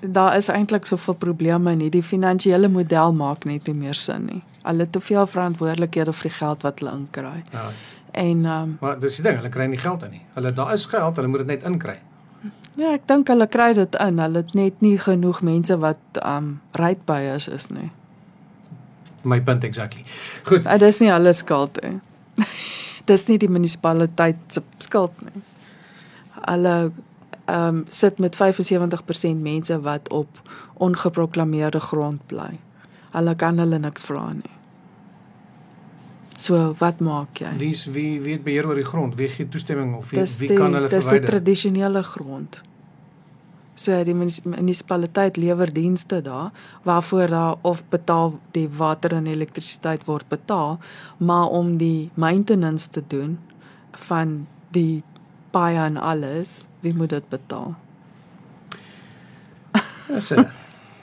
daar 0.00 0.36
is 0.36 0.48
eintlik 0.48 0.86
soveel 0.86 1.14
probleme 1.14 1.74
nie. 1.74 1.90
Die 1.90 2.02
finansiële 2.02 2.68
model 2.68 3.12
maak 3.12 3.44
net 3.44 3.66
nie 3.66 3.74
meer 3.74 3.94
sin 3.98 4.26
nie. 4.26 4.42
Hulle 4.62 4.90
te 4.90 5.00
veel 5.00 5.26
verantwoordelikhede 5.26 6.12
vir 6.12 6.30
die 6.30 6.36
geld 6.36 6.62
wat 6.62 6.78
hulle 6.78 6.92
inkry. 6.92 7.42
Ja. 7.52 7.70
En 8.12 8.44
ehm 8.44 8.62
um, 8.62 8.76
Maar 8.80 8.98
dis 8.98 9.16
die 9.16 9.24
ding, 9.24 9.36
hulle 9.36 9.48
kry 9.48 9.66
nie 9.66 9.78
geld 9.78 10.02
in 10.02 10.10
nie. 10.10 10.24
Hulle 10.34 10.52
daar 10.52 10.72
is 10.72 10.86
geld, 10.86 11.16
hulle 11.16 11.28
moet 11.28 11.38
dit 11.38 11.46
net 11.46 11.62
inkry. 11.62 11.98
Ja, 12.74 12.92
ek 12.92 13.06
dink 13.06 13.28
hulle 13.28 13.46
kry 13.46 13.72
dit 13.76 13.96
in. 14.00 14.18
Hulle 14.18 14.42
het 14.44 14.54
net 14.56 14.80
nie 14.80 14.98
genoeg 14.98 15.42
mense 15.42 15.76
wat 15.78 16.20
ehm 16.20 16.36
um, 16.36 16.60
rate 16.78 17.04
buyers 17.04 17.48
is 17.48 17.68
nie. 17.70 17.90
My 19.22 19.40
punt 19.40 19.64
exactly. 19.64 20.04
Goed. 20.44 20.64
Dit 20.64 20.82
is 20.82 20.98
nie 21.00 21.12
alles 21.12 21.42
skuld 21.44 21.78
nie. 21.82 22.00
dis 23.10 23.26
nie 23.28 23.38
die 23.38 23.50
munisipaliteit 23.50 24.40
se 24.48 24.62
skuld 24.78 25.24
nie. 25.26 25.44
Hulle 26.40 26.76
ehm 27.44 27.68
um, 27.68 27.84
sit 27.88 28.18
met 28.18 28.36
75% 28.36 29.42
mense 29.42 29.80
wat 29.80 30.08
op 30.08 30.40
ongeproklaameerde 30.74 31.80
grond 31.80 32.26
bly. 32.26 32.58
Hulle 33.12 33.34
kan 33.36 33.58
hulle 33.58 33.78
niks 33.78 34.04
vra 34.08 34.32
nie. 34.32 34.50
So 36.42 36.74
wat 36.80 37.00
maak 37.04 37.38
jy? 37.38 37.52
Wie 37.60 37.74
wie 37.94 38.20
weet 38.24 38.44
beheer 38.44 38.66
oor 38.66 38.78
die 38.78 38.86
grond? 38.86 39.14
Wie 39.18 39.28
gee 39.28 39.46
toestemming 39.48 39.94
of 39.94 40.10
wie, 40.10 40.20
die, 40.20 40.38
wie 40.40 40.56
kan 40.56 40.74
hulle 40.74 40.88
verwyder? 40.88 40.98
Dis 40.98 41.10
die 41.10 41.26
tradisionele 41.28 42.02
grond. 42.02 42.62
So 43.74 43.96
die 44.04 44.14
munisipaliteit 44.14 45.36
lewer 45.36 45.70
dienste 45.72 46.20
daar 46.22 46.50
waarvoor 46.82 47.28
daar 47.28 47.56
of 47.62 47.84
betaal 47.88 48.34
die 48.56 48.68
water 48.68 49.14
en 49.16 49.26
elektrisiteit 49.26 50.04
word 50.06 50.28
betaal, 50.28 50.78
maar 51.16 51.48
om 51.48 51.76
die 51.78 52.10
maintenance 52.14 52.90
te 52.90 53.04
doen 53.06 53.38
van 54.08 54.46
die 54.70 55.02
paai 55.50 55.76
en 55.76 55.96
alles, 55.96 56.66
wie 56.80 56.94
moet 56.94 57.10
dit 57.10 57.28
betaal? 57.28 57.74
Dis 60.08 60.30
'n 60.32 60.61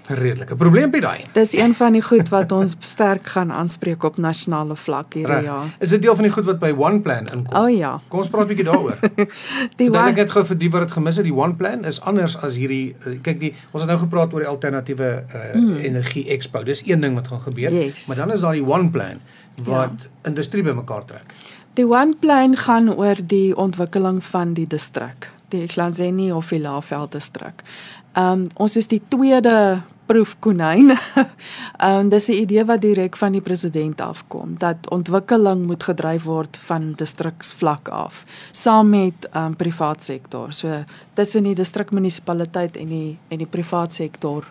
redelike 0.09 0.55
probleempie 0.55 1.01
daai. 1.01 1.25
Dis 1.33 1.53
een 1.53 1.75
van 1.77 1.93
die 1.93 2.01
goed 2.01 2.29
wat 2.33 2.51
ons 2.51 2.75
sterk 2.79 3.27
gaan 3.35 3.51
aanspreek 3.51 4.03
op 4.03 4.17
nasionale 4.17 4.75
vlak 4.75 5.13
hierdie 5.13 5.43
jaar. 5.45 5.69
Is 5.79 5.93
dit 5.93 6.01
deel 6.01 6.15
van 6.15 6.25
die 6.25 6.31
goed 6.33 6.47
wat 6.49 6.59
by 6.61 6.71
One 6.77 7.01
Plan 7.05 7.27
inkom? 7.29 7.53
O 7.53 7.63
oh, 7.63 7.69
ja. 7.69 7.91
Kom 8.07 8.23
ons 8.23 8.31
praat 8.33 8.47
'n 8.47 8.53
bietjie 8.53 8.65
daaroor. 8.65 8.97
die 9.81 9.89
one... 9.89 10.07
Ek 10.09 10.23
het 10.23 10.31
gou 10.31 10.45
vir 10.45 10.57
die 10.57 10.71
wat 10.73 10.87
dit 10.87 10.95
gemis 10.97 11.15
het, 11.21 11.27
die 11.29 11.35
One 11.35 11.53
Plan 11.59 11.85
is 11.85 12.01
anders 12.01 12.37
as 12.37 12.57
hierdie 12.57 12.95
uh, 13.05 13.17
kyk 13.21 13.39
die 13.39 13.53
ons 13.71 13.83
het 13.83 13.91
nou 13.91 13.99
gepraat 13.99 14.33
oor 14.33 14.45
die 14.45 14.49
alternatiewe 14.49 15.11
uh, 15.21 15.43
hmm. 15.53 15.77
energie 15.77 16.25
expo. 16.29 16.63
Dis 16.63 16.81
een 16.85 17.01
ding 17.01 17.15
wat 17.15 17.27
gaan 17.27 17.41
gebeur, 17.41 17.71
yes. 17.71 18.07
maar 18.07 18.17
dan 18.17 18.31
is 18.31 18.41
daar 18.41 18.57
die 18.57 18.65
One 18.65 18.89
Plan 18.89 19.21
wat 19.63 20.07
ja. 20.07 20.29
industrie 20.29 20.63
bymekaar 20.63 21.05
trek. 21.05 21.33
Die 21.77 21.85
One 21.85 22.15
Plan 22.19 22.57
gaan 22.57 22.89
oor 22.95 23.15
die 23.21 23.55
ontwikkeling 23.55 24.23
van 24.23 24.53
die 24.53 24.67
distrik, 24.67 25.29
die 25.53 25.67
Klanzeni 25.67 26.31
of 26.31 26.49
die 26.49 26.59
Laagveld 26.59 27.11
distrik. 27.11 27.63
Ehm 28.17 28.31
um, 28.31 28.47
ons 28.55 28.77
is 28.77 28.87
die 28.87 29.01
tweede 29.07 29.81
proefkonyn. 30.09 30.89
Ehm 31.77 31.99
um, 31.99 32.09
dis 32.09 32.27
'n 32.27 32.41
idee 32.43 32.65
wat 32.65 32.81
direk 32.81 33.15
van 33.17 33.31
die 33.31 33.41
president 33.41 34.01
afkom 34.01 34.57
dat 34.57 34.89
ontwikkeling 34.89 35.65
moet 35.65 35.83
gedryf 35.83 36.23
word 36.23 36.57
van 36.57 36.93
distriksvlak 36.95 37.87
af 37.87 38.25
saam 38.51 38.89
met 38.89 39.29
ehm 39.31 39.45
um, 39.45 39.55
privaat 39.55 40.03
sektor. 40.03 40.53
So 40.53 40.83
tussen 41.13 41.43
die 41.43 41.55
distrikmunisipaliteit 41.55 42.77
en 42.77 42.89
die 42.89 43.17
en 43.27 43.37
die 43.37 43.51
privaat 43.57 43.93
sektor. 43.93 44.49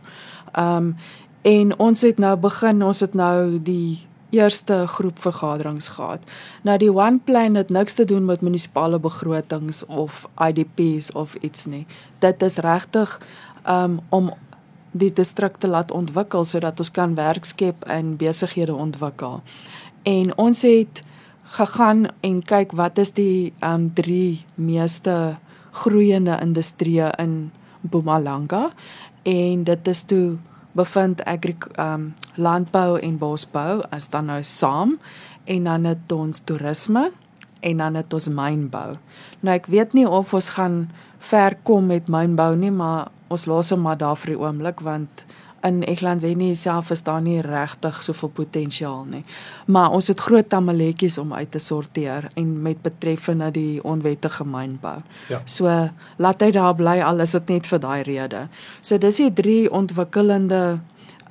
Ehm 0.52 0.76
um, 0.76 0.96
en 1.42 1.78
ons 1.78 2.00
het 2.00 2.18
nou 2.18 2.36
begin, 2.36 2.82
ons 2.82 3.00
het 3.00 3.14
nou 3.14 3.62
die 3.62 4.08
eerste 4.30 4.86
groep 4.86 5.18
vergaderings 5.18 5.88
gehad. 5.88 6.20
Nou 6.62 6.78
die 6.78 6.92
one 6.92 7.18
plan 7.24 7.54
het 7.54 7.70
niks 7.70 7.94
te 7.94 8.04
doen 8.04 8.24
met 8.24 8.40
munisipale 8.40 8.98
begrotings 8.98 9.86
of 9.86 10.28
IDPs 10.36 11.12
of 11.12 11.34
iets 11.34 11.66
nie. 11.66 11.86
Dit 12.18 12.42
is 12.42 12.56
regtig 12.56 13.20
um, 13.68 14.00
om 14.08 14.32
die 14.92 15.12
distrik 15.12 15.56
te 15.56 15.68
laat 15.68 15.92
ontwikkel 15.92 16.44
sodat 16.44 16.80
ons 16.80 16.90
kan 16.90 17.14
werk 17.14 17.44
skep 17.44 17.84
en 17.86 18.16
besighede 18.16 18.74
ontwikkel. 18.74 19.42
En 20.02 20.32
ons 20.36 20.62
het 20.62 21.02
gegaan 21.58 22.06
en 22.20 22.42
kyk 22.42 22.72
wat 22.76 22.98
is 22.98 23.12
die 23.16 23.52
um 23.64 23.88
drie 23.94 24.44
meeste 24.54 25.36
groeiende 25.82 26.38
industrieë 26.42 27.12
in 27.18 27.50
Mpumalanga 27.84 28.70
en 29.22 29.64
dit 29.64 29.88
is 29.88 30.02
toe 30.02 30.38
bevind 30.72 31.24
agri 31.24 31.56
um 31.78 32.12
landbou 32.36 32.98
en 33.00 33.18
bosbou 33.18 33.80
as 33.90 34.08
dan 34.12 34.28
nou 34.32 34.42
saam 34.44 34.98
en 35.44 35.64
dan 35.64 35.84
het 35.84 36.12
ons 36.12 36.40
toerisme 36.44 37.10
en 37.60 37.76
dan 37.76 37.94
het 37.94 38.12
ons 38.12 38.28
mynbou. 38.28 38.96
Nou 39.40 39.54
ek 39.56 39.66
weet 39.66 39.96
nie 39.96 40.06
of 40.06 40.34
ons 40.34 40.50
gaan 40.54 40.88
ver 41.18 41.56
kom 41.62 41.86
met 41.86 42.08
mynbou 42.08 42.54
nie, 42.56 42.70
maar 42.70 43.08
ons 43.28 43.46
los 43.46 43.70
hom 43.70 43.84
maar 43.84 43.98
daar 43.98 44.16
vir 44.16 44.34
die 44.34 44.40
oomblik 44.40 44.80
want 44.80 45.24
in 45.66 45.82
Eglantini 45.82 46.54
self 46.56 46.90
is 46.90 47.02
daar 47.02 47.22
nie 47.22 47.40
regtig 47.42 48.02
soveel 48.02 48.28
potensiaal 48.28 49.04
nie. 49.10 49.24
Maar 49.66 49.90
ons 49.96 50.06
het 50.06 50.20
groot 50.20 50.48
tamaletjies 50.48 51.18
om 51.18 51.34
uit 51.34 51.50
te 51.50 51.58
sorteer 51.58 52.30
en 52.38 52.52
met 52.62 52.82
betreffende 52.82 53.50
die 53.50 53.82
onwettige 53.84 54.46
mynbou. 54.46 54.98
Ja. 55.28 55.42
So 55.44 55.72
laat 56.16 56.44
hy 56.44 56.50
daar 56.54 56.76
bly 56.78 57.00
al 57.02 57.24
is 57.26 57.34
dit 57.36 57.50
net 57.56 57.66
vir 57.66 57.82
daai 57.82 58.02
rede. 58.06 58.46
So 58.80 58.98
dis 58.98 59.18
die 59.24 59.32
drie 59.32 59.64
ontwikkelende 59.70 60.78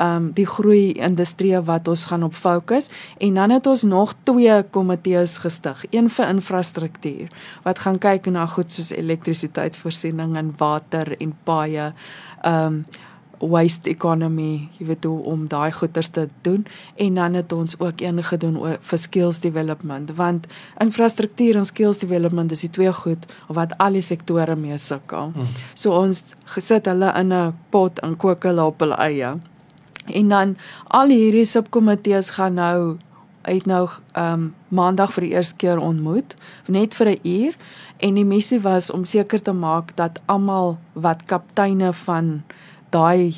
um, 0.02 0.32
die 0.34 0.46
groei 0.46 0.92
industrie 0.92 1.58
wat 1.60 1.88
ons 1.88 2.06
gaan 2.06 2.24
op 2.24 2.34
fokus 2.34 2.90
en 3.18 3.34
dan 3.34 3.50
het 3.50 3.68
ons 3.68 3.84
nog 3.84 4.16
twee 4.24 4.64
komitees 4.70 5.38
gestig, 5.38 5.86
een 5.90 6.10
vir 6.10 6.30
infrastruktuur 6.30 7.28
wat 7.64 7.80
gaan 7.80 7.98
kyk 7.98 8.26
na 8.32 8.46
goed 8.46 8.72
soos 8.72 8.92
elektrisiteitsvoorsiening 8.92 10.38
en 10.38 10.54
water 10.58 11.16
en 11.20 11.36
paaie 11.44 11.94
ehm 12.42 12.66
um, 12.66 12.86
waste 13.40 13.90
economy, 13.90 14.70
jy 14.80 14.88
weet 14.90 15.06
hoe 15.06 15.20
om 15.30 15.44
daai 15.50 15.72
goeders 15.72 16.10
te 16.14 16.26
doen 16.46 16.64
en 16.96 17.20
dan 17.20 17.38
het 17.38 17.52
ons 17.54 17.76
ook 17.80 18.02
een 18.02 18.24
gedoen 18.24 18.58
oor 18.58 18.80
vir 18.82 19.00
skills 19.00 19.40
development 19.44 20.14
want 20.18 20.48
infrastruktuur 20.82 21.60
en 21.60 21.66
skills 21.66 22.02
development 22.02 22.52
is 22.52 22.66
die 22.66 22.72
twee 22.74 22.94
goed 22.94 23.28
wat 23.48 23.76
al 23.78 23.98
die 23.98 24.02
sektore 24.02 24.56
mee 24.56 24.78
sukkel. 24.78 25.32
Hmm. 25.36 25.54
So 25.74 25.94
ons 25.94 26.24
gesit 26.56 26.90
hulle 26.90 27.14
in 27.20 27.34
'n 27.34 27.54
pot 27.70 28.00
en 28.00 28.18
kook 28.18 28.44
hulle 28.44 28.64
op 28.64 28.80
hulle 28.80 28.98
eie. 28.98 29.38
En 30.08 30.30
dan 30.30 30.58
al 30.88 31.08
hierdie 31.08 31.46
subkomitees 31.46 32.30
gaan 32.30 32.54
nou 32.54 32.98
uit 33.48 33.66
nou 33.66 33.90
ehm 34.12 34.34
um, 34.34 34.56
maandag 34.68 35.14
vir 35.14 35.24
die 35.24 35.32
eerste 35.32 35.56
keer 35.56 35.80
ontmoet 35.80 36.36
net 36.68 36.96
vir 36.96 37.08
'n 37.10 37.20
uur 37.24 37.54
en 37.98 38.14
die 38.14 38.26
missie 38.26 38.60
was 38.60 38.90
om 38.92 39.06
seker 39.06 39.42
te 39.42 39.54
maak 39.54 39.96
dat 39.96 40.22
almal 40.26 40.78
wat 40.94 41.24
kapteine 41.24 41.94
van 41.94 42.44
daai 42.90 43.36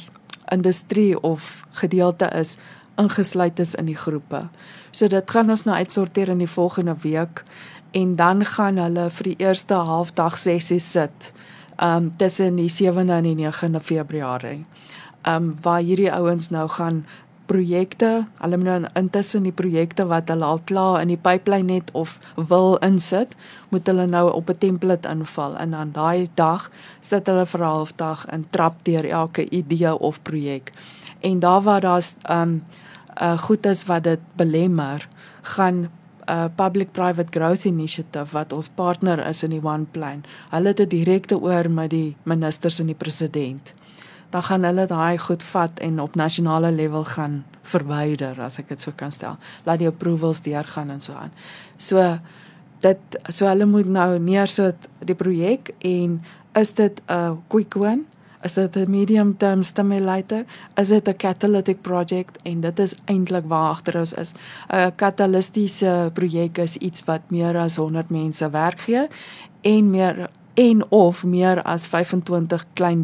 industrie 0.51 1.21
of 1.21 1.65
gedeelte 1.71 2.25
is 2.25 2.57
ingesluit 2.97 3.59
is 3.59 3.75
in 3.75 3.85
die 3.85 3.97
groepe. 3.97 4.47
So 4.91 5.07
dit 5.07 5.31
gaan 5.31 5.49
ons 5.49 5.63
nou 5.63 5.75
uitsorteer 5.77 6.29
in 6.29 6.37
die 6.37 6.49
volgende 6.49 6.95
week 7.01 7.43
en 7.91 8.15
dan 8.15 8.45
gaan 8.45 8.77
hulle 8.77 9.09
vir 9.09 9.23
die 9.23 9.45
eerste 9.45 9.73
halfdag 9.73 10.37
sessie 10.37 10.79
sit 10.79 11.31
um 11.83 12.11
tussen 12.17 12.55
die 12.55 12.69
7de 12.69 13.11
en 13.11 13.23
die 13.23 13.35
9de 13.45 13.79
Februarie. 13.79 14.65
Um 15.27 15.55
waar 15.61 15.81
hierdie 15.81 16.11
ouens 16.11 16.49
nou 16.49 16.67
gaan 16.69 17.05
projekte, 17.49 18.27
hulle 18.37 18.57
moet 18.61 18.67
nou 18.67 18.91
intussen 18.99 19.47
die 19.47 19.55
projekte 19.55 20.05
wat 20.09 20.29
hulle 20.29 20.45
al 20.45 20.61
klaar 20.69 20.99
in 21.01 21.09
die 21.13 21.19
pipeline 21.21 21.79
het 21.79 21.89
of 21.97 22.17
wil 22.51 22.77
insit, 22.85 23.33
moet 23.73 23.87
hulle 23.89 24.05
nou 24.07 24.27
op 24.31 24.49
'n 24.49 24.57
template 24.57 25.09
invul 25.09 25.57
en 25.57 25.71
dan 25.71 25.91
daai 25.91 26.29
dag 26.35 26.69
sit 27.01 27.27
hulle 27.27 27.45
vir 27.45 27.61
'n 27.61 27.73
halfdag 27.73 28.25
en 28.25 28.45
trap 28.49 28.75
deur 28.83 29.05
elke 29.05 29.49
idee 29.49 29.93
of 29.99 30.21
projek. 30.21 30.71
En 31.19 31.39
daar 31.39 31.61
waar 31.61 31.81
daar's 31.81 32.15
um 32.29 32.63
uh 33.21 33.37
goed 33.37 33.65
is 33.65 33.85
wat 33.85 34.03
dit 34.03 34.19
belemmer, 34.35 35.07
gaan 35.41 35.75
'n 35.75 35.89
uh, 36.31 36.45
public 36.55 36.91
private 36.91 37.39
growth 37.39 37.65
initiative 37.65 38.31
wat 38.31 38.53
ons 38.53 38.69
partner 38.69 39.27
is 39.27 39.43
in 39.43 39.49
die 39.49 39.63
one 39.63 39.85
plan. 39.91 40.23
Hulle 40.49 40.67
het 40.67 40.77
dit 40.77 40.89
direkte 40.89 41.39
oor 41.39 41.69
met 41.69 41.89
die 41.89 42.15
ministers 42.23 42.79
en 42.79 42.85
die 42.85 42.95
president 42.95 43.73
dan 44.29 44.43
gaan 44.43 44.63
hulle 44.63 44.85
daai 44.85 45.17
goed 45.17 45.43
vat 45.43 45.79
en 45.79 45.99
op 45.99 46.15
nasionale 46.15 46.71
level 46.71 47.03
gaan 47.03 47.43
verwyder 47.61 48.41
as 48.41 48.59
ek 48.59 48.69
dit 48.69 48.81
so 48.81 48.93
kan 48.95 49.11
stel. 49.11 49.37
Laat 49.65 49.81
die 49.81 49.89
approvals 49.89 50.41
deurgaan 50.45 50.89
en 50.89 51.01
so 51.01 51.13
aan. 51.13 51.33
So 51.77 52.19
dit 52.85 53.19
so 53.27 53.49
hulle 53.49 53.65
moet 53.65 53.89
nou 53.89 54.19
neersit 54.19 54.87
die 55.05 55.17
projek 55.17 55.73
en 55.79 56.21
is 56.55 56.73
dit 56.73 57.01
'n 57.07 57.41
quick 57.47 57.73
win? 57.73 58.05
Is 58.43 58.53
dit 58.53 58.75
'n 58.75 58.89
medium 58.89 59.37
term 59.37 59.63
stimulator? 59.63 60.45
Is 60.75 60.87
dit 60.89 61.07
'n 61.07 61.17
catalytic 61.17 61.81
project 61.81 62.41
en 62.43 62.61
dit 62.61 62.79
is 62.79 62.95
eintlik 63.05 63.45
waar 63.47 63.69
agter 63.69 63.99
ons 63.99 64.13
is. 64.13 64.33
'n 64.69 64.95
Katalistiese 64.95 66.11
projek 66.13 66.57
is 66.57 66.77
iets 66.77 67.03
wat 67.05 67.21
meer 67.29 67.57
as 67.57 67.75
100 67.75 68.09
mense 68.09 68.49
werk 68.49 68.79
gee 68.79 69.07
en 69.61 69.89
meer 69.89 70.29
en 70.53 70.91
of 70.91 71.23
meer 71.23 71.61
as 71.63 71.85
25 71.87 72.65
klein 72.73 73.03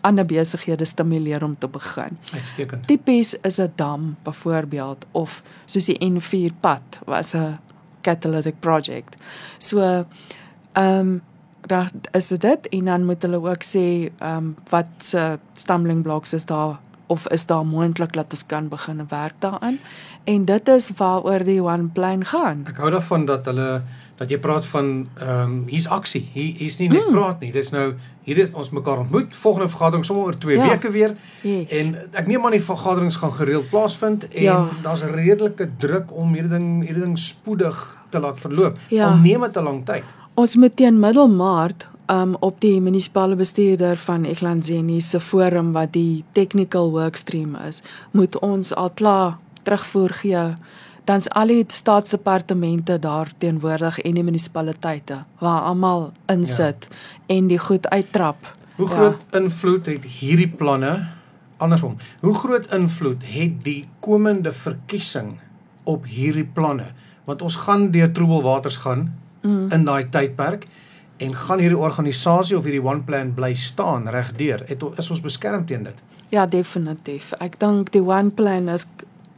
ander 0.00 0.26
besighede 0.26 0.84
stimuleer 0.84 1.44
om 1.44 1.56
te 1.58 1.68
begin. 1.68 2.18
Uitstekend. 2.34 2.86
Tipies 2.86 3.34
is 3.42 3.58
'n 3.60 3.72
dam 3.74 4.16
byvoorbeeld 4.22 5.06
of 5.12 5.42
soos 5.66 5.84
die 5.84 5.98
N4 5.98 6.52
pad 6.60 7.00
was 7.06 7.34
'n 7.34 7.58
catalytic 8.00 8.60
project. 8.60 9.16
So 9.58 9.78
ehm 9.80 10.98
um, 10.98 11.22
daar 11.66 11.90
is 12.12 12.28
dit 12.28 12.68
en 12.68 12.84
dan 12.84 13.04
moet 13.04 13.22
hulle 13.22 13.36
ook 13.36 13.62
sê 13.64 14.10
ehm 14.18 14.36
um, 14.36 14.56
wat 14.68 14.86
se 14.98 15.38
stumbling 15.54 16.02
blocks 16.02 16.32
is 16.32 16.44
daar 16.44 16.78
of 17.06 17.28
is 17.28 17.46
daar 17.46 17.66
moontlik 17.66 18.12
dat 18.12 18.30
ons 18.30 18.46
kan 18.46 18.68
begin 18.68 19.06
werk 19.08 19.34
daaraan. 19.38 19.78
En 20.24 20.44
dit 20.44 20.68
is 20.68 20.90
waaroor 20.96 21.44
die 21.44 21.62
one 21.62 21.88
plan 21.92 22.24
gaan. 22.24 22.64
Ek 22.68 22.76
hou 22.76 22.90
daarvan 22.90 23.24
dat 23.26 23.44
hulle 23.50 23.82
dat 24.20 24.28
jy 24.28 24.36
praat 24.38 24.66
van 24.68 25.08
ehm 25.16 25.42
um, 25.42 25.52
hier's 25.70 25.86
aksie. 25.88 26.26
Hier 26.34 26.52
hier's 26.60 26.76
nie 26.78 26.90
net 26.92 27.06
mm. 27.06 27.14
praat 27.16 27.40
nie. 27.40 27.52
Dis 27.52 27.70
nou 27.72 27.94
hier 28.26 28.36
het 28.36 28.52
ons 28.52 28.68
mekaar 28.76 28.98
ontmoet. 29.00 29.34
Volgende 29.34 29.68
vergadering 29.72 30.04
sommer 30.04 30.24
oor 30.28 30.36
2 30.38 30.56
ja. 30.56 30.66
weke 30.68 30.90
weer. 30.92 31.14
Yes. 31.40 31.70
En 31.72 31.94
ek 32.12 32.28
neem 32.28 32.44
aan 32.44 32.52
die 32.52 32.64
vergaderings 32.64 33.16
gaan 33.16 33.32
gereeld 33.32 33.70
plaasvind 33.70 34.28
en 34.28 34.42
Ja. 34.42 34.58
daar's 34.82 35.02
'n 35.02 35.14
redelike 35.14 35.70
druk 35.78 36.12
om 36.12 36.34
hierdie 36.34 36.52
ding 36.52 36.84
hierdie 36.84 37.04
ding 37.04 37.18
spoedig 37.18 37.98
te 38.10 38.20
laat 38.20 38.40
verloop. 38.40 38.76
Ja. 38.88 39.08
Al 39.08 39.16
neem 39.16 39.40
dit 39.40 39.56
'n 39.56 39.62
lang 39.62 39.84
tyd. 39.84 40.04
Ons 40.34 40.56
moet 40.56 40.76
teen 40.76 41.00
middelmaart 41.00 41.86
um 42.10 42.36
op 42.40 42.60
die 42.60 42.80
munisipale 42.80 43.36
bestuurder 43.36 43.96
van 43.96 44.24
Eglanzeni 44.24 45.00
se 45.00 45.20
forum 45.20 45.72
wat 45.72 45.92
die 45.92 46.24
technical 46.32 46.90
workstream 46.90 47.56
is, 47.68 47.82
moet 48.10 48.38
ons 48.38 48.74
al 48.74 48.90
klaar 48.90 49.38
terugvoer 49.62 50.10
gee. 50.10 50.56
Dan's 51.04 51.28
al 51.28 51.46
die 51.52 51.64
staatsdepartemente 51.68 52.98
daar 52.98 53.30
teenwoordig 53.38 53.98
en 53.98 54.14
die 54.18 54.24
munisipaliteite 54.24 55.22
waar 55.40 55.68
almal 55.70 56.10
insit 56.28 56.88
ja. 56.90 56.96
en 57.36 57.48
die 57.50 57.58
goed 57.58 57.88
uittrap. 57.88 58.36
Hoe 58.76 58.88
groot 58.88 59.16
ja. 59.30 59.38
invloed 59.38 59.86
het 59.86 60.04
hierdie 60.04 60.48
planne 60.48 61.08
andersom? 61.56 61.96
Hoe 62.20 62.34
groot 62.34 62.66
invloed 62.72 63.24
het 63.24 63.60
die 63.64 63.88
komende 64.00 64.52
verkiesing 64.52 65.38
op 65.84 66.06
hierdie 66.08 66.44
planne? 66.44 66.92
Want 67.24 67.42
ons 67.42 67.56
gaan 67.56 67.90
deur 67.90 68.12
troebelwaters 68.12 68.76
gaan 68.84 69.10
mm. 69.42 69.70
in 69.72 69.84
daai 69.84 70.08
tydperk 70.08 70.66
en 71.20 71.34
gaan 71.36 71.60
hierdie 71.60 71.78
organisasie 71.78 72.56
of 72.56 72.64
hierdie 72.64 72.84
one 72.84 73.04
plan 73.04 73.34
bly 73.36 73.54
staan 73.54 74.08
regdeur? 74.08 74.64
Het 74.68 74.84
is 74.96 75.10
ons 75.10 75.20
beskerm 75.20 75.66
teen 75.66 75.84
dit? 75.88 76.06
Ja, 76.30 76.46
definitief. 76.46 77.32
Ek 77.42 77.58
dink 77.60 77.90
die 77.92 78.02
one 78.06 78.30
plan 78.30 78.68
is 78.70 78.86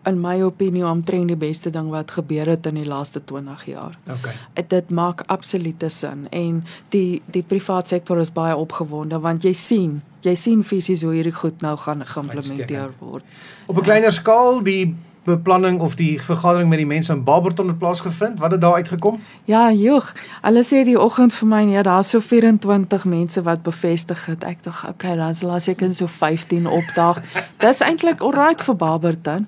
in 0.05 0.21
my 0.21 0.41
opinie 0.43 0.87
omtrent 0.87 1.29
die 1.29 1.39
beste 1.39 1.71
ding 1.71 1.91
wat 1.91 2.11
gebeur 2.11 2.47
het 2.47 2.67
in 2.67 2.81
die 2.81 2.87
laaste 2.89 3.25
20 3.25 3.67
jaar. 3.67 3.99
Okay. 4.11 4.35
dit 4.69 4.91
maak 4.91 5.23
absolute 5.27 5.89
sin 5.89 6.27
en 6.31 6.65
die 6.89 7.23
die 7.27 7.43
privaat 7.43 7.89
sektor 7.89 8.19
is 8.19 8.33
baie 8.33 8.57
opgewonde 8.57 9.21
want 9.21 9.45
jy 9.45 9.53
sien 9.53 10.03
jy 10.23 10.35
sien 10.35 10.63
fisies 10.65 11.03
hoe 11.03 11.15
hierdie 11.15 11.35
goed 11.35 11.63
nou 11.63 11.77
gaan 11.77 12.07
geïmplementeer 12.07 12.93
word. 12.99 13.25
Op 13.67 13.79
'n 13.79 13.83
kleiner 13.83 14.13
skaal 14.13 14.63
die 14.63 14.95
beplanning 15.25 15.81
of 15.81 15.95
die 15.95 16.23
vergadering 16.23 16.69
met 16.69 16.79
die 16.79 16.87
mense 16.87 17.13
in 17.13 17.25
Barberton 17.25 17.69
het 17.69 17.79
plaasgevind. 17.79 18.39
Wat 18.39 18.51
het 18.51 18.61
daar 18.61 18.75
uitgekom? 18.75 19.21
Ja, 19.45 19.73
joeg. 19.73 20.13
Hulle 20.43 20.65
sê 20.67 20.83
die 20.85 21.01
oggend 21.01 21.35
vir 21.35 21.49
my 21.49 21.63
nee, 21.65 21.83
daar's 21.83 22.11
so 22.11 22.21
24 22.21 23.05
mense 23.05 23.43
wat 23.43 23.63
bevestig 23.63 24.27
het. 24.27 24.45
Ek 24.45 24.65
dink, 24.65 24.83
okay, 24.89 25.17
dan 25.17 25.35
sal 25.35 25.51
as 25.51 25.69
ek 25.69 25.85
in 25.87 25.95
so 25.95 26.07
15 26.07 26.67
opdag. 26.67 27.23
Dis 27.63 27.81
eintlik 27.81 28.23
alright 28.23 28.63
vir 28.63 28.75
Barberton. 28.75 29.47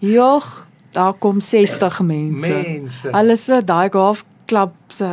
Joeg, 0.00 0.66
daar 0.90 1.12
kom 1.12 1.40
60 1.40 2.00
mense. 2.00 2.48
Mense. 2.48 3.10
Hulle 3.12 3.36
sit 3.36 3.66
daai 3.68 3.90
golfklub 3.92 4.72
se 4.88 5.10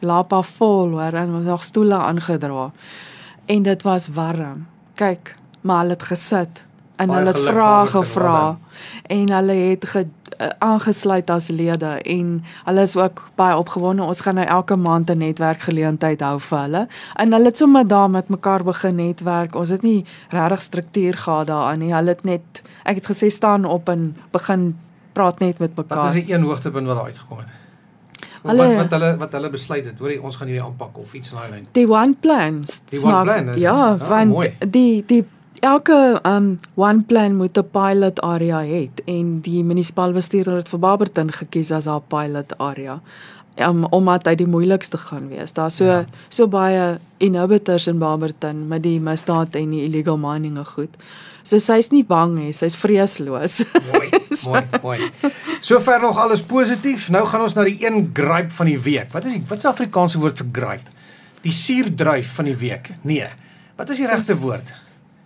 lapa 0.00 0.40
vol 0.56 0.96
hoor 0.96 1.18
en 1.20 1.34
ons 1.34 1.46
nog 1.46 1.62
stoele 1.62 1.98
aangedra. 2.00 2.70
En 3.46 3.62
dit 3.62 3.82
was 3.84 4.08
warm. 4.16 4.66
Kyk, 4.96 5.34
maar 5.60 5.82
hulle 5.84 5.98
het 5.98 6.08
gesit 6.08 6.64
en 7.00 7.12
hulle 7.14 7.32
het 7.32 7.40
vrae 7.40 7.86
gevra 7.90 8.58
en 9.10 9.30
hulle 9.32 9.52
het 9.52 9.84
ge, 9.92 10.04
uh, 10.04 10.48
aangesluit 10.58 11.30
as 11.30 11.48
lede 11.48 11.92
en 12.14 12.32
hulle 12.64 12.84
is 12.88 12.96
ook 12.96 13.22
baie 13.40 13.56
opgewonde. 13.56 14.02
Ons 14.02 14.20
gaan 14.24 14.38
nou 14.40 14.46
elke 14.46 14.76
maand 14.76 15.10
'n 15.10 15.18
netwerkgeleentheid 15.18 16.20
hou 16.20 16.38
vir 16.40 16.58
hulle. 16.58 16.86
En 17.14 17.32
hulle 17.32 17.44
het 17.44 17.56
sommer 17.56 17.86
daar 17.86 18.10
met 18.10 18.28
mekaar 18.28 18.64
begin 18.64 18.94
netwerk. 18.94 19.54
Ons 19.54 19.68
het 19.68 19.82
nie 19.82 20.04
regtig 20.28 20.62
struktuur 20.62 21.14
gehad 21.16 21.46
daaraan 21.46 21.78
nie. 21.78 21.94
Hulle 21.94 22.08
het 22.08 22.24
net 22.24 22.62
ek 22.84 22.94
het 22.94 23.06
gesê 23.06 23.26
staan 23.28 23.64
op 23.64 23.88
en 23.88 24.16
begin 24.30 24.78
praat 25.12 25.38
net 25.38 25.58
met 25.58 25.76
mekaar. 25.76 25.98
Wat 25.98 26.14
is 26.14 26.24
die 26.24 26.34
een 26.34 26.42
hoogtepunt 26.42 26.86
wat 26.86 26.96
daar 26.96 27.04
uitgekom 27.04 27.38
het? 27.38 27.48
Hulle- 28.42 28.76
wat 28.76 28.76
wat 28.76 28.90
hulle 28.90 29.16
wat 29.16 29.32
hulle 29.32 29.50
besluit 29.50 29.84
het, 29.84 29.98
hoorie, 29.98 30.22
ons 30.22 30.36
gaan 30.36 30.46
hierdie 30.48 30.64
aanpak 30.64 30.98
of 30.98 31.14
iets 31.14 31.30
in 31.30 31.36
daai 31.36 31.50
lyn. 31.50 31.66
Die 31.72 31.88
one 31.88 32.14
plan. 32.20 32.64
Die 32.88 33.04
one 33.04 33.24
plan, 33.24 33.48
is 33.48 33.60
Ja? 33.60 33.76
Ja, 33.76 33.96
want 34.08 34.30
mooi. 34.32 34.56
die 34.68 35.04
die 35.06 35.24
elke 35.60 36.20
um 36.26 36.58
one 36.76 37.02
plan 37.08 37.36
moet 37.36 37.56
'n 37.58 37.68
pilot 37.72 38.20
area 38.20 38.60
hê 38.62 38.88
en 39.06 39.40
die 39.40 39.62
munisipale 39.64 40.12
bestuurder 40.12 40.56
het 40.56 40.68
vir 40.68 40.78
Barberton 40.78 41.30
gekies 41.32 41.70
as 41.70 41.84
haar 41.86 42.00
pilot 42.00 42.58
area. 42.58 43.00
Um, 43.58 43.84
omdat 43.90 44.26
hy 44.26 44.34
die 44.34 44.46
moeilikste 44.46 44.96
gaan 44.98 45.28
wees. 45.28 45.52
Daar's 45.52 45.76
so 45.76 45.84
Ja. 45.84 46.04
so 46.28 46.46
baie 46.46 46.98
inhibitors 47.18 47.86
in 47.86 47.98
Barberton 47.98 48.68
met 48.68 48.82
die 48.82 49.00
misdaad 49.00 49.54
en 49.54 49.70
die 49.70 49.84
illegal 49.84 50.16
mining 50.16 50.56
en 50.58 50.64
goed. 50.66 50.88
So 51.42 51.58
sy's 51.58 51.90
nie 51.90 52.04
bang 52.04 52.34
nie, 52.38 52.52
sy's 52.52 52.74
vreesloos. 52.76 53.64
Mooi, 53.92 54.08
mooi, 54.46 54.62
mooi. 54.82 55.10
Sover 55.60 56.00
nog 56.00 56.18
alles 56.18 56.42
positief. 56.42 57.10
Nou 57.10 57.26
gaan 57.26 57.40
ons 57.40 57.54
na 57.54 57.64
die 57.64 57.86
een 57.86 58.10
gripe 58.14 58.50
van 58.50 58.66
die 58.66 58.78
week. 58.80 59.12
Wat 59.12 59.24
is 59.24 59.32
die 59.32 59.42
wat 59.48 59.56
is 59.56 59.62
die 59.62 59.70
Afrikaanse 59.70 60.18
woord 60.18 60.36
vir 60.38 60.46
gripe? 60.52 60.90
Die 61.42 61.52
suurdruif 61.52 62.34
van 62.34 62.44
die 62.44 62.56
week. 62.56 62.90
Nee. 63.02 63.26
Wat 63.76 63.90
is 63.90 63.96
die 63.96 64.06
regte 64.06 64.36
woord? 64.36 64.72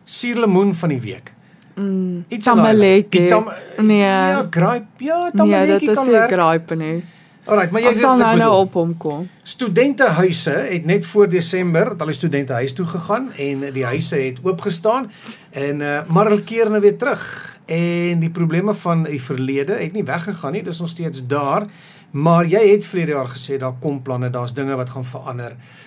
Suurlemoen 0.04 0.74
van 0.74 0.88
die 0.88 1.00
week. 1.00 1.32
Mm, 1.74 2.24
Iets. 2.28 2.44
Tamaletjie. 2.44 3.28
Tam 3.28 3.48
Nee. 3.82 3.98
Ja, 3.98 4.46
gripe. 4.50 4.86
Ja, 4.96 5.22
nee, 5.22 5.30
tamaletjie 5.34 5.78
dit 5.78 5.88
is 5.88 5.94
kan 5.94 6.04
nie 6.06 6.14
werk. 6.14 6.32
gripe 6.32 6.74
nie. 6.74 7.04
Alrite, 7.44 7.72
maar 7.72 7.82
jy 7.84 7.90
sal 7.92 8.14
weet 8.16 8.24
wat 8.24 8.36
nou 8.38 8.38
nou 8.38 8.60
op 8.64 8.76
hom 8.78 8.92
kom. 8.96 9.24
Studentehuise 9.42 10.52
het 10.70 10.86
net 10.88 11.04
voor 11.06 11.28
Desember 11.28 11.90
het 11.90 12.00
al 12.00 12.08
die 12.08 12.16
studente 12.16 12.52
huis 12.56 12.72
toe 12.72 12.86
gegaan 12.88 13.26
en 13.36 13.66
die 13.74 13.84
huise 13.84 14.16
het 14.16 14.38
oop 14.42 14.64
gestaan 14.64 15.10
en 15.50 15.80
uh, 15.80 15.98
maar 16.08 16.30
hulle 16.30 16.42
keer 16.42 16.70
nou 16.72 16.80
weer 16.80 16.96
terug 16.96 17.24
en 17.68 18.22
die 18.24 18.30
probleme 18.32 18.72
van 18.74 19.04
die 19.04 19.20
verlede 19.22 19.76
het 19.76 19.92
nie 19.92 20.04
weggegaan 20.04 20.56
nie, 20.56 20.62
dis 20.64 20.80
nog 20.80 20.88
steeds 20.88 21.26
daar. 21.26 21.68
Maar 22.10 22.46
jy 22.46 22.62
het 22.70 22.84
verlede 22.86 23.12
jaar 23.12 23.28
gesê 23.28 23.58
daar 23.60 23.76
kom 23.80 24.00
planne, 24.02 24.30
daar's 24.30 24.54
dinge 24.54 24.76
wat 24.80 24.90
gaan 24.90 25.04
verander. 25.04 25.52
Uh 25.52 25.83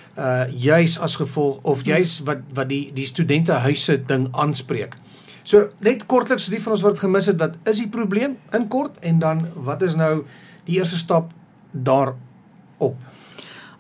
juis 0.58 1.00
as 1.00 1.16
gevolg 1.16 1.60
of 1.62 1.84
juis 1.86 2.22
wat 2.26 2.38
wat 2.54 2.70
die 2.70 2.92
die 2.94 3.06
studentehuise 3.06 4.00
ding 4.06 4.28
aanspreek. 4.32 4.98
So 5.44 5.70
net 5.80 6.06
kortliks 6.06 6.48
vir 6.50 6.58
die 6.58 6.64
van 6.64 6.74
ons 6.76 6.82
wat 6.84 6.98
dit 6.98 7.04
gemis 7.06 7.30
het, 7.30 7.40
wat 7.40 7.56
is 7.70 7.78
die 7.80 7.88
probleem 7.88 8.38
in 8.52 8.68
kort 8.68 8.98
en 9.00 9.20
dan 9.20 9.46
wat 9.56 9.82
is 9.82 9.96
nou 9.96 10.26
die 10.66 10.80
eerste 10.80 10.98
stap 10.98 11.32
daarop? 11.72 12.96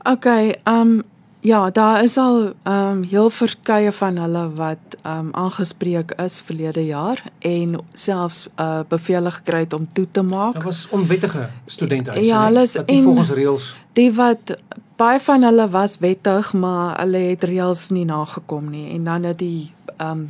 Okay, 0.07 0.55
ehm 0.63 0.81
um, 0.81 1.03
ja, 1.39 1.69
daar 1.71 2.03
is 2.03 2.17
al 2.17 2.53
um, 2.63 3.03
heel 3.03 3.29
verskeie 3.29 3.91
van 3.91 4.17
hulle 4.17 4.45
wat 4.55 4.97
um, 5.05 5.29
aangespreek 5.31 6.11
is 6.11 6.41
verlede 6.41 6.85
jaar 6.85 7.23
en 7.39 7.77
selfs 7.93 8.47
uh, 8.59 8.79
beveel 8.87 9.31
gekry 9.31 9.59
het 9.59 9.73
om 9.73 9.87
toe 9.93 10.07
te 10.11 10.21
maak. 10.21 10.53
Daar 10.53 10.63
was 10.63 10.87
onwettige 10.89 11.49
studentehuise. 11.65 12.25
Ja, 12.27 12.39
nee, 12.39 12.45
hulle 12.45 12.61
is 12.61 12.75
en- 12.75 13.03
volgens 13.03 13.31
reëls. 13.31 13.77
Die 13.93 14.11
wat 14.13 14.57
baie 14.97 15.19
van 15.19 15.43
hulle 15.45 15.69
was 15.69 15.99
wettig, 16.01 16.53
maar 16.53 16.97
hulle 16.99 17.17
het 17.17 17.43
reëls 17.43 17.89
nie 17.93 18.05
nagekom 18.05 18.69
nie 18.73 18.89
en 18.95 19.03
dan 19.03 19.23
het 19.23 19.39
die 19.39 19.71
ehm 19.97 20.11
um, 20.11 20.27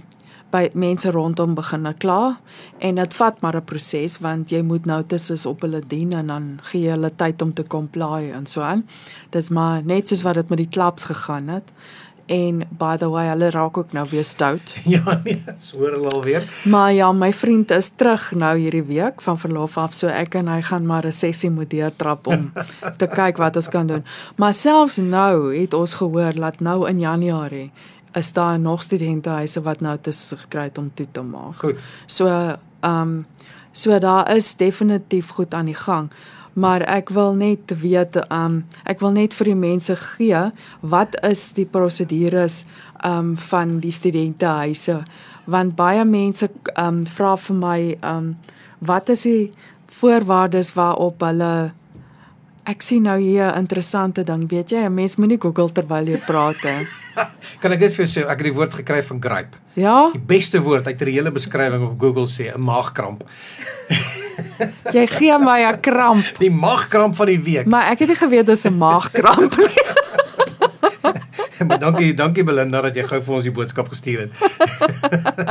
by 0.51 0.69
mense 0.79 1.11
rondom 1.11 1.55
begin 1.57 1.87
kla 1.99 2.37
en 2.79 2.95
dit 2.95 3.15
vat 3.19 3.41
maar 3.41 3.55
'n 3.57 3.65
proses 3.67 4.17
want 4.23 4.49
jy 4.49 4.61
moet 4.61 4.85
notices 4.85 5.45
op 5.45 5.61
hulle 5.61 5.81
dien 5.87 6.13
en 6.13 6.27
dan 6.27 6.59
gee 6.69 6.81
jy 6.81 6.91
hulle 6.91 7.11
tyd 7.15 7.41
om 7.41 7.53
te 7.53 7.67
comply 7.67 8.31
en 8.31 8.45
so 8.45 8.61
aan. 8.61 8.87
Dis 9.29 9.49
maar 9.49 9.83
net 9.83 10.07
soos 10.07 10.21
wat 10.21 10.35
dit 10.35 10.49
met 10.49 10.57
die 10.57 10.69
klubs 10.69 11.03
gegaan 11.03 11.47
het. 11.47 11.71
En 12.27 12.63
by 12.69 12.97
the 12.99 13.07
way, 13.09 13.27
hulle 13.27 13.49
raak 13.49 13.77
ook 13.77 13.91
nou 13.91 14.07
weer 14.09 14.23
stout. 14.23 14.75
Ja, 14.95 15.21
nee, 15.23 15.43
dis 15.45 15.71
hoor 15.71 15.91
hulle 15.91 16.09
alweer. 16.09 16.61
Maar 16.63 16.93
ja, 16.93 17.11
my 17.11 17.33
vriend 17.33 17.71
is 17.71 17.91
terug 17.95 18.31
nou 18.35 18.57
hierdie 18.57 18.83
week 18.83 19.21
van 19.21 19.39
verlof 19.39 19.77
af, 19.77 19.93
so 19.93 20.11
ek 20.11 20.35
en 20.35 20.47
hy 20.51 20.61
gaan 20.61 20.85
maar 20.85 21.05
'n 21.07 21.11
sessie 21.11 21.49
moet 21.49 21.69
deurtrap 21.69 22.27
om 22.27 22.51
te 22.99 23.07
kyk 23.07 23.37
wat 23.37 23.55
ons 23.55 23.69
kan 23.69 23.87
doen. 23.87 24.03
Maar 24.35 24.53
selfs 24.53 24.97
nou 24.97 25.55
het 25.55 25.73
ons 25.73 25.93
gehoor 25.93 26.33
dat 26.33 26.59
nou 26.59 26.87
in 26.89 26.99
Januarie 26.99 27.71
is 28.13 28.33
daar 28.33 28.59
nog 28.59 28.83
studentehuise 28.83 29.61
wat 29.61 29.79
nou 29.79 29.97
tussen 30.01 30.37
gekry 30.37 30.63
het 30.63 30.77
om 30.77 30.91
toe 30.93 31.07
te 31.11 31.21
maak. 31.21 31.59
Goed. 31.59 31.79
So, 32.05 32.27
ehm 32.27 33.01
um, 33.01 33.25
so 33.71 33.99
daar 33.99 34.35
is 34.35 34.55
definitief 34.55 35.29
goed 35.29 35.53
aan 35.53 35.65
die 35.65 35.75
gang. 35.75 36.09
Maar 36.57 36.81
ek 36.89 37.11
wil 37.13 37.35
net 37.37 37.71
weet 37.81 38.17
um 38.33 38.63
ek 38.89 39.01
wil 39.05 39.13
net 39.13 39.35
vir 39.37 39.51
die 39.51 39.59
mense 39.61 39.95
gee 40.01 40.43
wat 40.81 41.17
is 41.29 41.51
die 41.57 41.67
prosedures 41.69 42.63
um 43.05 43.35
van 43.49 43.77
die 43.83 43.93
studentehuise 43.93 45.03
want 45.45 45.77
baie 45.77 46.05
mense 46.05 46.49
um 46.75 47.03
vra 47.17 47.35
vir 47.47 47.59
my 47.63 47.81
um 48.01 48.35
wat 48.79 49.13
is 49.13 49.27
die 49.29 49.51
voorwaardes 49.99 50.73
waarop 50.77 51.21
hulle 51.25 51.53
Ek 52.67 52.81
sien 52.83 53.05
nou 53.07 53.15
hier 53.15 53.47
'n 53.47 53.59
interessante 53.63 54.23
ding, 54.27 54.49
weet 54.49 54.71
jy, 54.71 54.83
'n 54.83 54.93
mens 54.93 55.15
moenie 55.15 55.39
Google 55.39 55.71
terwyl 55.71 56.07
jy 56.07 56.17
praat 56.17 56.59
hè. 56.67 56.83
kan 57.61 57.71
ek 57.71 57.79
net 57.79 57.93
vir 57.95 58.05
jou 58.05 58.11
sê, 58.11 58.27
ek 58.27 58.37
het 58.37 58.43
die 58.43 58.53
woord 58.53 58.73
gekry 58.73 59.01
van 59.03 59.21
gripe. 59.21 59.57
Ja? 59.77 60.09
Die 60.11 60.23
beste 60.25 60.61
woord 60.65 60.87
uit 60.89 60.97
die 60.97 61.13
hele 61.13 61.31
beskrywing 61.31 61.83
op 61.85 61.99
Google 62.01 62.25
sê 62.25 62.49
'n 62.49 62.61
maagkramp. 62.61 63.21
jy 64.97 65.05
gee 65.07 65.37
my 65.37 65.61
'n 65.69 65.79
kramp. 65.79 66.25
Die 66.41 66.49
maagkramp 66.51 67.15
van 67.15 67.29
die 67.29 67.39
week. 67.39 67.65
Maar 67.65 67.93
ek 67.93 67.99
het 67.99 68.09
nie 68.09 68.17
geweet 68.17 68.45
dis 68.45 68.65
'n 68.65 68.77
maagkramp 68.77 69.57
nie. 69.57 69.85
maar 71.67 71.79
dankie, 71.79 72.13
dankie 72.13 72.43
Belinda 72.43 72.81
dat 72.81 72.95
jy 72.95 73.05
gou 73.05 73.21
vir 73.21 73.35
ons 73.35 73.43
die 73.43 73.53
boodskap 73.53 73.87
gestuur 73.93 74.19
het. 74.25 74.33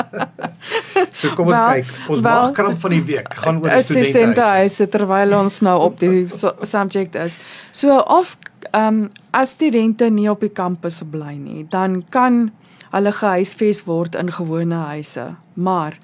so 1.19 1.31
kom 1.39 1.47
ons 1.47 1.63
kyk. 1.63 1.87
Ons 2.11 2.21
well, 2.21 2.27
maagkramp 2.27 2.83
van 2.83 2.91
die 2.91 3.03
week 3.03 3.31
gaan 3.31 3.63
oor 3.63 3.71
studente. 3.79 4.11
Studente 4.11 4.51
huis 4.59 4.83
terwyl 4.91 5.39
ons 5.39 5.61
nou 5.61 5.79
op 5.87 5.99
die 6.03 6.27
subject 6.67 7.15
is. 7.15 7.39
So 7.71 8.03
of 8.03 8.37
ehm 8.73 9.07
um, 9.07 9.11
as 9.31 9.55
studente 9.55 10.11
nie 10.11 10.31
op 10.31 10.41
die 10.41 10.51
kampus 10.51 11.03
bly 11.11 11.39
nie, 11.39 11.67
dan 11.71 12.03
kan 12.11 12.51
hulle 12.91 13.13
gehuisves 13.13 13.85
word 13.85 14.15
in 14.15 14.33
gewone 14.33 14.75
huise. 14.75 15.35
Maar 15.55 15.99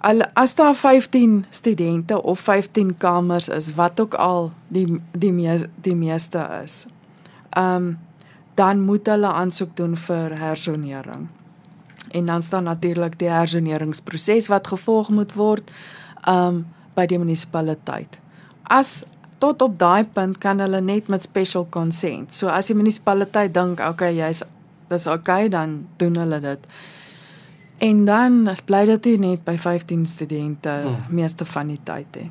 al 0.00 0.22
as 0.34 0.54
daar 0.54 0.74
15 0.74 1.44
studente 1.50 2.22
of 2.22 2.40
15 2.40 2.96
kamers 2.96 3.48
is, 3.48 3.74
wat 3.74 4.00
ook 4.00 4.14
al 4.14 4.52
die 4.68 5.00
die 5.12 5.32
me, 5.32 5.68
die 5.74 5.96
meeste 5.96 6.48
is. 6.64 6.86
Ehm 7.50 7.74
um, 7.74 7.98
dan 8.56 8.80
moet 8.80 9.06
hulle 9.06 9.28
aansoek 9.28 9.76
doen 9.76 9.96
vir 9.96 10.38
hersonering. 10.38 11.26
En 12.10 12.26
dan 12.26 12.42
staan 12.42 12.62
natuurlik 12.62 13.18
die 13.18 13.28
hersoneringsproses 13.28 14.46
wat 14.46 14.66
gevolg 14.66 15.08
moet 15.08 15.34
word 15.34 15.70
um 16.28 16.64
by 16.94 17.04
die 17.06 17.18
munisipaliteit. 17.18 18.18
As 18.62 19.04
tot 19.38 19.62
op 19.62 19.78
daai 19.78 20.04
punt 20.04 20.38
kan 20.40 20.60
hulle 20.64 20.80
net 20.80 21.08
met 21.12 21.22
special 21.22 21.66
consent. 21.70 22.34
So 22.34 22.48
as 22.48 22.70
die 22.70 22.76
munisipaliteit 22.78 23.52
dink 23.54 23.82
okay, 23.84 24.14
jy's 24.16 24.42
dis 24.88 25.06
okay, 25.06 25.48
dan 25.48 25.86
doen 25.96 26.16
hulle 26.16 26.40
dit. 26.40 26.66
En 27.78 28.04
dan 28.04 28.48
bly 28.64 28.84
dit 28.84 29.18
net 29.20 29.44
by 29.44 29.56
15 29.58 30.06
studente 30.06 30.70
hmm. 30.70 30.96
meeste 31.08 31.44
van 31.44 31.66
die 31.74 31.80
tyd 31.84 32.20
hè. 32.20 32.26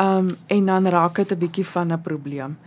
Um 0.00 0.32
en 0.46 0.66
dan 0.66 0.86
raak 0.86 1.14
dit 1.14 1.32
'n 1.32 1.38
bietjie 1.38 1.66
van 1.66 1.92
'n 1.92 2.00
probleem. 2.00 2.58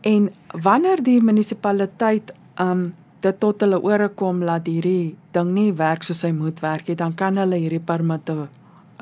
En 0.00 0.30
wanneer 0.62 1.02
die 1.02 1.22
munisipaliteit 1.22 2.32
um 2.60 2.94
dit 3.20 3.40
tot 3.40 3.60
hulle 3.60 3.82
ore 3.82 4.08
kom 4.08 4.40
dat 4.40 4.66
hierdie 4.66 5.16
ding 5.30 5.50
nie 5.54 5.72
werk 5.72 6.02
soos 6.02 6.22
hy 6.22 6.30
moet 6.30 6.60
werk 6.60 6.86
nie, 6.86 6.96
dan 6.96 7.14
kan 7.14 7.36
hulle 7.36 7.56
hierdie 7.56 7.80
permitte 7.80 8.48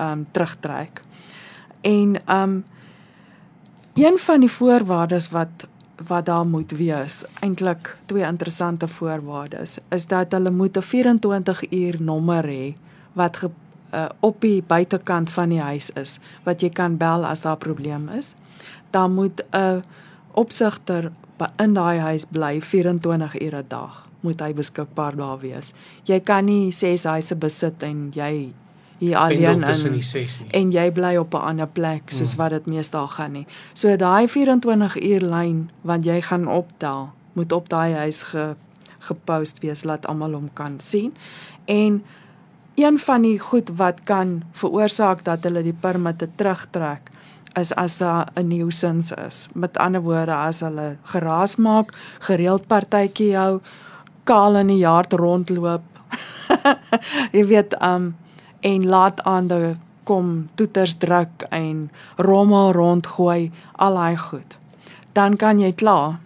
um 0.00 0.26
terugtrek. 0.32 1.02
En 1.80 2.16
um 2.28 2.64
een 3.94 4.18
van 4.18 4.40
die 4.40 4.50
voorwaardes 4.50 5.30
wat 5.30 5.66
wat 6.08 6.26
daar 6.26 6.46
moet 6.46 6.70
wees, 6.70 7.24
eintlik 7.40 7.96
twee 8.06 8.24
interessante 8.24 8.88
voorwaardes, 8.88 9.78
is 9.88 10.06
dat 10.06 10.32
hulle 10.32 10.50
moet 10.50 10.76
'n 10.76 10.82
24 10.82 11.70
uur 11.72 11.96
nommer 12.02 12.44
hê 12.44 12.74
wat 13.12 13.36
ge, 13.36 13.50
uh, 13.94 14.08
op 14.20 14.40
die 14.40 14.62
buitekant 14.62 15.30
van 15.30 15.48
die 15.48 15.60
huis 15.60 15.90
is 15.90 16.20
wat 16.44 16.60
jy 16.60 16.70
kan 16.70 16.96
bel 16.96 17.24
as 17.24 17.40
daar 17.40 17.56
'n 17.56 17.58
probleem 17.58 18.08
is. 18.08 18.34
Dan 18.90 19.14
moet 19.14 19.42
'n 19.50 19.56
uh, 19.56 19.80
opsigter 20.32 21.12
in 21.56 21.74
daai 21.74 21.98
huis 21.98 22.26
bly 22.26 22.60
24 22.60 23.40
ure 23.40 23.58
'n 23.58 23.68
dag 23.68 24.06
moet 24.20 24.40
hy 24.40 24.52
beskikbaar 24.54 25.16
daar 25.16 25.38
wees. 25.38 25.72
Jy 26.04 26.20
kan 26.20 26.44
nie 26.44 26.72
sê 26.72 26.96
hy 26.96 27.20
se 27.20 27.36
besit 27.36 27.82
en 27.82 28.10
jy 28.14 28.52
hier 28.98 29.16
alleen 29.16 29.62
in 29.62 30.02
en 30.50 30.70
jy 30.72 30.90
bly 30.92 31.16
op 31.16 31.34
'n 31.34 31.46
ander 31.52 31.66
plek 31.66 32.10
soos 32.10 32.32
hmm. 32.32 32.42
wat 32.42 32.50
dit 32.50 32.66
meestal 32.66 33.08
gaan 33.08 33.32
nie. 33.32 33.46
So 33.72 33.96
daai 33.96 34.28
24 34.28 35.02
uur 35.02 35.20
lyn 35.20 35.70
wat 35.80 36.04
jy 36.04 36.20
gaan 36.20 36.48
optel, 36.48 37.10
moet 37.32 37.52
op 37.52 37.68
daai 37.68 37.94
huis 37.94 38.22
ge 38.22 38.54
gepost 38.98 39.58
wees 39.58 39.84
laat 39.84 40.06
almal 40.06 40.32
hom 40.32 40.48
kan 40.52 40.80
sien. 40.80 41.14
En 41.64 42.04
een 42.74 42.98
van 42.98 43.22
die 43.22 43.38
goed 43.38 43.70
wat 43.76 44.00
kan 44.04 44.42
veroorsaak 44.52 45.24
dat 45.24 45.44
hulle 45.44 45.62
die 45.62 45.76
permitte 45.80 46.28
terugtrek 46.34 47.10
is 47.56 47.74
as 47.74 47.98
daar 47.98 48.28
'n 48.34 48.48
nuisance 48.48 49.14
is. 49.26 49.48
Met 49.54 49.78
ander 49.78 50.00
woorde 50.00 50.34
as 50.34 50.60
hulle 50.60 50.96
geraas 51.02 51.56
maak, 51.56 51.92
gereeld 52.18 52.66
partytjie 52.66 53.36
hou, 53.36 53.60
kaal 54.24 54.56
in 54.56 54.66
die 54.66 54.78
yard 54.78 55.12
rondloop. 55.12 55.82
jy 57.32 57.46
weet 57.46 57.80
um 57.82 58.16
en 58.66 58.86
laat 58.90 59.22
aan 59.22 59.48
die 59.50 59.76
kom 60.06 60.48
toeters 60.54 60.94
druk 61.02 61.46
en 61.50 61.88
rommel 62.22 62.72
rondgooi, 62.72 63.50
al 63.72 63.98
daai 63.98 64.16
goed. 64.16 64.58
Dan 65.18 65.36
kan 65.36 65.58
jy 65.58 65.72
klaar. 65.72 66.20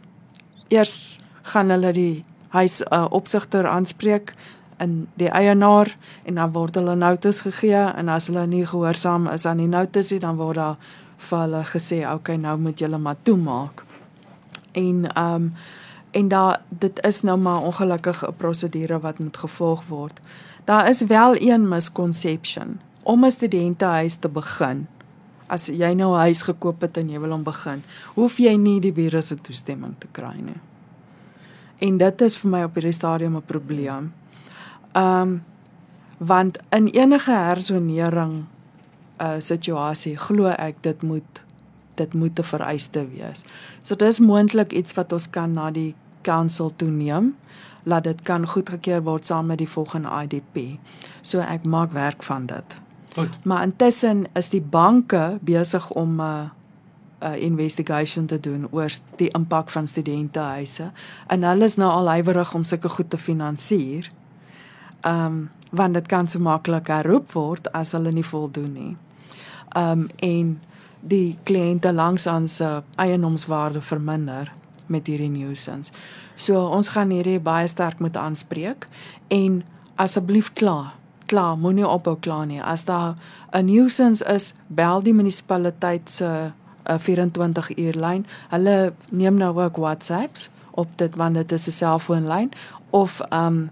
Eers 0.68 1.18
gaan 1.52 1.72
hulle 1.72 1.92
die 1.96 2.24
huis 2.52 2.80
uh, 2.82 3.06
opsigter 3.10 3.68
aanspreek 3.68 4.34
in 4.80 5.08
die 5.20 5.28
eienaar 5.28 5.92
en 6.24 6.40
dan 6.40 6.52
word 6.52 6.76
hulle 6.80 6.96
notas 6.96 7.42
gegee 7.46 7.82
en 7.88 8.08
as 8.12 8.28
hulle 8.30 8.46
nie 8.48 8.64
gehoorsaam 8.66 9.28
is 9.32 9.46
aan 9.46 9.62
die 9.62 9.70
notas 9.70 10.12
nie 10.12 10.20
dan 10.22 10.38
word 10.40 10.60
daar 10.60 10.94
vir 11.20 11.42
hulle 11.44 11.64
gesê 11.72 12.00
okay 12.08 12.36
nou 12.40 12.56
moet 12.58 12.80
julle 12.80 12.98
maar 12.98 13.20
toemaak. 13.22 13.84
En 14.72 15.06
ehm 15.12 15.34
um, 15.34 15.52
en 16.10 16.28
daar 16.28 16.60
dit 16.68 17.06
is 17.06 17.20
nou 17.22 17.36
maar 17.38 17.62
ongelukkig 17.62 18.24
'n 18.26 18.34
prosedure 18.36 18.98
wat 19.00 19.18
moet 19.18 19.36
gevolg 19.36 19.84
word. 19.88 20.20
Daar 20.64 20.88
is 20.88 21.02
wel 21.02 21.40
een 21.40 21.68
misconception 21.68 22.80
om 23.02 23.24
'n 23.24 23.30
studentehuis 23.30 24.14
te 24.14 24.28
begin. 24.28 24.86
As 25.46 25.66
jy 25.66 25.92
nou 25.92 26.14
'n 26.14 26.18
huis 26.18 26.42
gekoop 26.42 26.80
het 26.80 26.96
en 26.96 27.10
jy 27.10 27.20
wil 27.20 27.30
hom 27.30 27.42
begin, 27.42 27.82
hoef 28.14 28.38
jy 28.38 28.54
nie 28.56 28.80
die 28.80 28.92
bure 28.92 29.20
se 29.20 29.40
toestemming 29.40 29.94
te 29.98 30.06
kry 30.10 30.36
nie. 30.36 30.60
En 31.78 31.96
dit 31.96 32.20
is 32.20 32.38
vir 32.38 32.50
my 32.50 32.62
op 32.62 32.74
hierdie 32.74 32.92
stadium 32.92 33.36
'n 33.36 33.42
probleem. 33.42 34.12
Ehm 34.92 35.20
um, 35.22 35.42
want 36.18 36.58
in 36.68 36.86
enige 36.86 37.32
hersonering 37.32 38.44
uh 39.20 39.34
situasie 39.38 40.16
glo 40.16 40.46
ek 40.46 40.82
dit 40.82 41.02
moet 41.02 41.42
dit 41.94 42.14
moet 42.14 42.38
'n 42.38 42.42
vereiste 42.42 43.06
wees. 43.08 43.44
So 43.82 43.94
dis 43.94 44.20
moontlik 44.20 44.72
iets 44.72 44.94
wat 44.94 45.12
ons 45.12 45.30
kan 45.30 45.52
na 45.52 45.70
die 45.70 45.94
council 46.22 46.72
toeneem 46.76 47.36
laat 47.82 48.04
dit 48.04 48.22
kan 48.22 48.46
goedgekeur 48.46 49.02
word 49.02 49.26
saam 49.26 49.46
met 49.46 49.58
die 49.58 49.68
volgende 49.68 50.08
IDP. 50.22 50.78
So 51.22 51.40
ek 51.40 51.64
maak 51.64 51.92
werk 51.92 52.22
van 52.22 52.46
dit. 52.46 52.76
Goed. 53.14 53.38
Maar 53.42 53.62
intussen 53.62 54.26
is 54.32 54.50
die 54.52 54.60
banke 54.60 55.38
besig 55.40 55.90
om 55.90 56.20
'n 56.20 56.20
uh, 56.20 56.48
'n 57.20 57.26
uh, 57.26 57.42
investigation 57.42 58.26
te 58.26 58.40
doen 58.40 58.68
oor 58.70 58.90
die 59.16 59.28
impak 59.28 59.68
van 59.68 59.86
studentehuise 59.86 60.90
en 61.26 61.42
hulle 61.42 61.64
is 61.64 61.76
nou 61.76 61.90
al 61.90 62.08
huiwerig 62.08 62.54
om 62.54 62.64
sulke 62.64 62.88
goed 62.88 63.10
te 63.10 63.18
finansier. 63.18 64.10
Ehm 65.00 65.24
um, 65.24 65.50
want 65.70 65.94
dit 65.94 66.06
kan 66.06 66.28
so 66.28 66.38
maklik 66.38 66.86
herroep 66.86 67.32
word 67.32 67.72
as 67.72 67.92
hulle 67.92 68.12
nie 68.12 68.24
voldoen 68.24 68.72
nie 68.72 68.96
um 69.76 70.08
en 70.16 70.60
die 71.00 71.38
kliënte 71.42 71.92
langs 71.92 72.26
aan 72.26 72.48
se 72.48 72.82
eienoomswaarde 72.96 73.80
verminder 73.80 74.52
met 74.90 75.06
hierdie 75.06 75.30
nuisance. 75.30 75.92
So 76.34 76.60
ons 76.68 76.92
gaan 76.94 77.10
hierdie 77.14 77.40
baie 77.40 77.68
sterk 77.68 78.00
moet 78.00 78.16
aanspreek 78.16 78.88
en 79.28 79.62
asseblief 80.00 80.52
klaar. 80.52 80.94
Klaar, 81.30 81.58
moenie 81.58 81.86
ophou 81.86 82.16
klaar 82.18 82.46
nie. 82.46 82.62
As 82.62 82.84
daar 82.84 83.14
'n 83.52 83.64
nuisance 83.64 84.24
is, 84.24 84.54
bel 84.66 85.02
die 85.02 85.14
munisipaliteit 85.14 86.10
se 86.10 86.52
24 86.98 87.76
uur 87.76 87.94
lyn. 87.94 88.26
Hulle 88.48 88.92
neem 89.10 89.34
nou 89.34 89.62
ook 89.62 89.76
WhatsApps 89.76 90.50
op 90.70 90.88
dit 90.96 91.16
want 91.16 91.34
dit 91.34 91.52
is 91.52 91.66
'n 91.66 91.70
selfoonlyn 91.70 92.50
of 92.90 93.20
um 93.30 93.70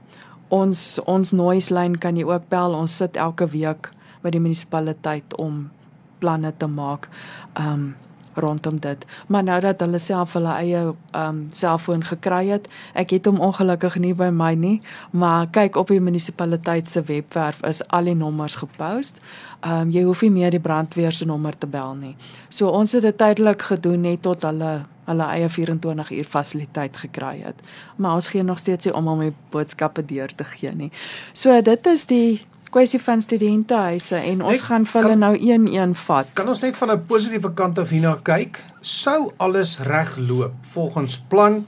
ons 0.49 0.99
ons 1.05 1.31
noise 1.31 1.75
lyn 1.75 1.99
kan 1.99 2.17
jy 2.17 2.25
ook 2.25 2.49
bel. 2.49 2.75
Ons 2.75 2.97
sit 2.97 3.17
elke 3.17 3.47
week 3.47 3.91
by 4.23 4.31
die 4.31 4.41
munisipaliteit 4.41 5.37
om 5.37 5.71
planne 6.19 6.53
te 6.57 6.67
maak 6.67 7.09
um 7.55 7.95
rondom 8.39 8.81
dit. 8.81 9.07
Maar 9.27 9.43
nou 9.43 9.61
dat 9.61 9.81
hulle 9.81 9.99
self 9.99 10.33
hulle 10.33 10.53
eie 10.59 10.83
um 11.17 11.47
selfoon 11.53 12.05
gekry 12.05 12.49
het, 12.49 12.69
ek 12.95 13.11
het 13.17 13.27
hom 13.27 13.41
ongelukkig 13.41 13.99
nie 14.03 14.15
by 14.15 14.31
my 14.33 14.53
nie, 14.55 14.81
maar 15.11 15.49
kyk 15.51 15.77
op 15.77 15.93
die 15.93 16.01
munisipaliteit 16.01 16.91
se 16.91 17.03
webwerf 17.03 17.63
is 17.69 17.83
al 17.89 18.11
die 18.11 18.17
nommers 18.17 18.59
gepost. 18.63 19.23
Um 19.67 19.91
jy 19.91 20.05
hoef 20.07 20.23
nie 20.23 20.31
meer 20.31 20.55
die 20.55 20.63
brandweer 20.63 21.13
se 21.13 21.27
nommer 21.27 21.59
te 21.59 21.67
bel 21.67 21.95
nie. 21.95 22.15
So 22.49 22.71
ons 22.71 22.93
het 22.93 23.03
dit 23.03 23.19
tydelik 23.19 23.63
gedoen 23.63 24.01
net 24.01 24.23
tot 24.23 24.43
hulle 24.43 24.85
hulle 25.09 25.25
eie 25.33 25.49
24 25.49 26.11
uur 26.19 26.29
fasiliteit 26.29 26.97
gekry 26.97 27.41
het. 27.41 27.63
Maar 27.97 28.19
ons 28.21 28.29
gee 28.29 28.43
nog 28.43 28.59
steeds 28.59 28.85
nie 28.85 28.95
om 28.95 29.09
om 29.09 29.23
die 29.25 29.33
boodskappe 29.51 30.05
deur 30.05 30.35
te 30.35 30.45
gee 30.45 30.75
nie. 30.75 30.91
So 31.33 31.61
dit 31.63 31.87
is 31.87 32.05
die 32.11 32.45
kwessie 32.71 33.01
van 33.01 33.23
studentehuise 33.23 34.17
en 34.17 34.43
ons 34.43 34.61
Ek 34.61 34.65
gaan 34.69 34.87
vir 34.87 35.03
hulle 35.03 35.17
nou 35.17 35.35
een-een 35.41 35.95
vat. 35.95 36.27
Kan 36.35 36.49
ons 36.49 36.61
net 36.61 36.77
van 36.77 36.91
'n 36.91 37.07
positiewe 37.07 37.55
kant 37.55 37.79
af 37.79 37.89
hierna 37.91 38.19
kyk? 38.23 38.63
Sou 38.81 39.33
alles 39.37 39.79
reg 39.81 40.17
loop 40.17 40.53
volgens 40.61 41.19
plan 41.29 41.67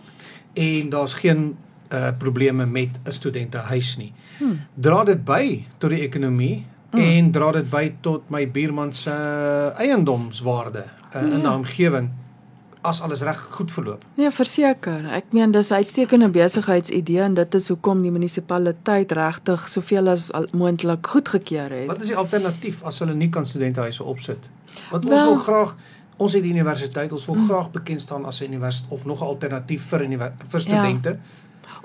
en 0.54 0.88
daar's 0.90 1.14
geen 1.14 1.56
uh 1.92 2.08
probleme 2.18 2.66
met 2.66 2.88
'n 3.04 3.10
studentehuis 3.12 3.96
nie. 3.96 4.12
Hmm. 4.38 4.60
Dra 4.74 5.04
dit 5.04 5.24
by 5.24 5.64
tot 5.78 5.90
die 5.90 6.00
ekonomie 6.00 6.66
Hmm. 6.90 7.00
en 7.00 7.30
dra 7.30 7.52
dit 7.52 7.70
by 7.70 7.92
tot 8.00 8.30
my 8.30 8.50
buurman 8.50 8.92
se 8.92 9.10
eiendomswaarde 9.78 10.84
uh, 11.16 11.22
in 11.22 11.28
Ja. 11.30 11.36
die 11.38 11.50
omgewing 11.50 12.10
as 12.82 13.00
alles 13.00 13.20
reg 13.22 13.40
goed 13.50 13.70
verloop. 13.72 14.04
Nee, 14.14 14.30
verseker. 14.30 15.04
Ek 15.12 15.24
meen 15.32 15.50
dis 15.52 15.70
'n 15.70 15.74
uitstekende 15.74 16.28
besigheidsidee 16.28 17.20
en 17.20 17.34
dit 17.34 17.54
is 17.54 17.68
hoekom 17.68 18.02
die 18.02 18.10
munisipaliteit 18.10 19.12
regtig 19.12 19.68
soveel 19.68 20.08
as 20.08 20.30
moontlik 20.52 21.06
goedgekeur 21.06 21.70
het. 21.70 21.86
Wat 21.86 22.00
is 22.00 22.06
die 22.06 22.16
alternatief 22.16 22.82
as 22.84 22.98
hulle 22.98 23.14
nie 23.14 23.28
kan 23.28 23.46
studentehuise 23.46 24.04
opsit? 24.04 24.48
Want 24.90 25.04
ons 25.04 25.12
Wel- 25.14 25.26
wil 25.34 25.38
graag 25.38 25.76
ons 26.16 26.32
het 26.32 26.42
die 26.42 26.52
universiteit, 26.52 27.12
ons 27.12 27.26
wil 27.26 27.36
graag 27.48 27.70
bekend 27.70 28.00
staan 28.00 28.24
as 28.24 28.40
'n 28.40 28.44
universiteit 28.44 28.92
of 28.92 29.04
nog 29.04 29.20
'n 29.20 29.24
alternatief 29.24 29.82
vir 29.88 30.00
vir 30.48 30.60
Ja. 31.12 31.16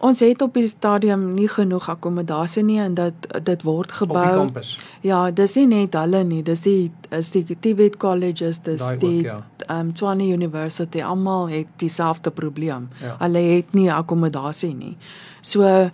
Ons 0.06 0.20
het 0.20 0.42
op 0.42 0.54
die 0.54 0.68
stadium 0.68 1.34
nie 1.34 1.48
genoeg 1.48 1.88
akkommodasie 1.90 2.64
nie 2.64 2.80
en 2.84 2.96
dit 2.98 3.28
dit 3.48 3.64
word 3.64 3.92
op 3.92 3.98
die 3.98 4.08
gebou. 4.08 4.32
kampus. 4.36 4.76
Ja, 5.02 5.32
dis 5.32 5.56
nie 5.56 5.68
net 5.72 5.96
hulle 5.96 6.24
nie, 6.24 6.42
dis 6.44 6.62
die 6.66 6.92
is 7.16 7.32
die 7.32 7.46
TVET 7.48 7.98
colleges, 7.98 8.60
dis 8.66 8.82
Daai 8.84 8.94
ook, 8.96 9.00
die 9.00 9.22
ja. 9.24 9.40
um 9.70 9.94
Tshwane 9.94 10.28
University 10.34 11.02
almal 11.02 11.50
het 11.50 11.72
dieselfde 11.82 12.32
probleem. 12.32 12.90
Ja. 13.02 13.16
Hulle 13.24 13.40
het 13.56 13.74
nie 13.74 13.90
akkommodasie 13.92 14.74
nie. 14.76 14.96
So 15.42 15.90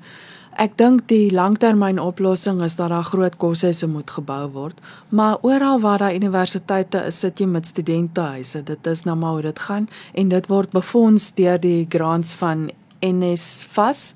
ek 0.60 0.76
dink 0.78 1.06
die 1.08 1.32
langtermynoplossing 1.32 2.60
is 2.66 2.76
dat 2.76 2.92
daar 2.92 3.08
groot 3.08 3.38
koshuise 3.40 3.88
moet 3.88 4.10
gebou 4.12 4.50
word, 4.52 4.82
maar 5.10 5.38
oral 5.42 5.80
waar 5.80 6.04
daar 6.04 6.16
universiteite 6.16 7.06
is, 7.08 7.20
sit 7.20 7.40
jy 7.40 7.48
met 7.48 7.68
studentehuise. 7.68 8.64
Dit 8.68 8.88
is 8.88 9.06
nou 9.08 9.16
maar 9.16 9.38
hoe 9.38 9.42
dit 9.42 9.60
gaan 9.60 9.88
en 10.14 10.30
dit 10.30 10.48
word 10.52 10.72
befonds 10.76 11.32
deur 11.40 11.60
die 11.62 11.86
grants 11.90 12.34
van 12.34 12.70
NSFAS 13.02 14.16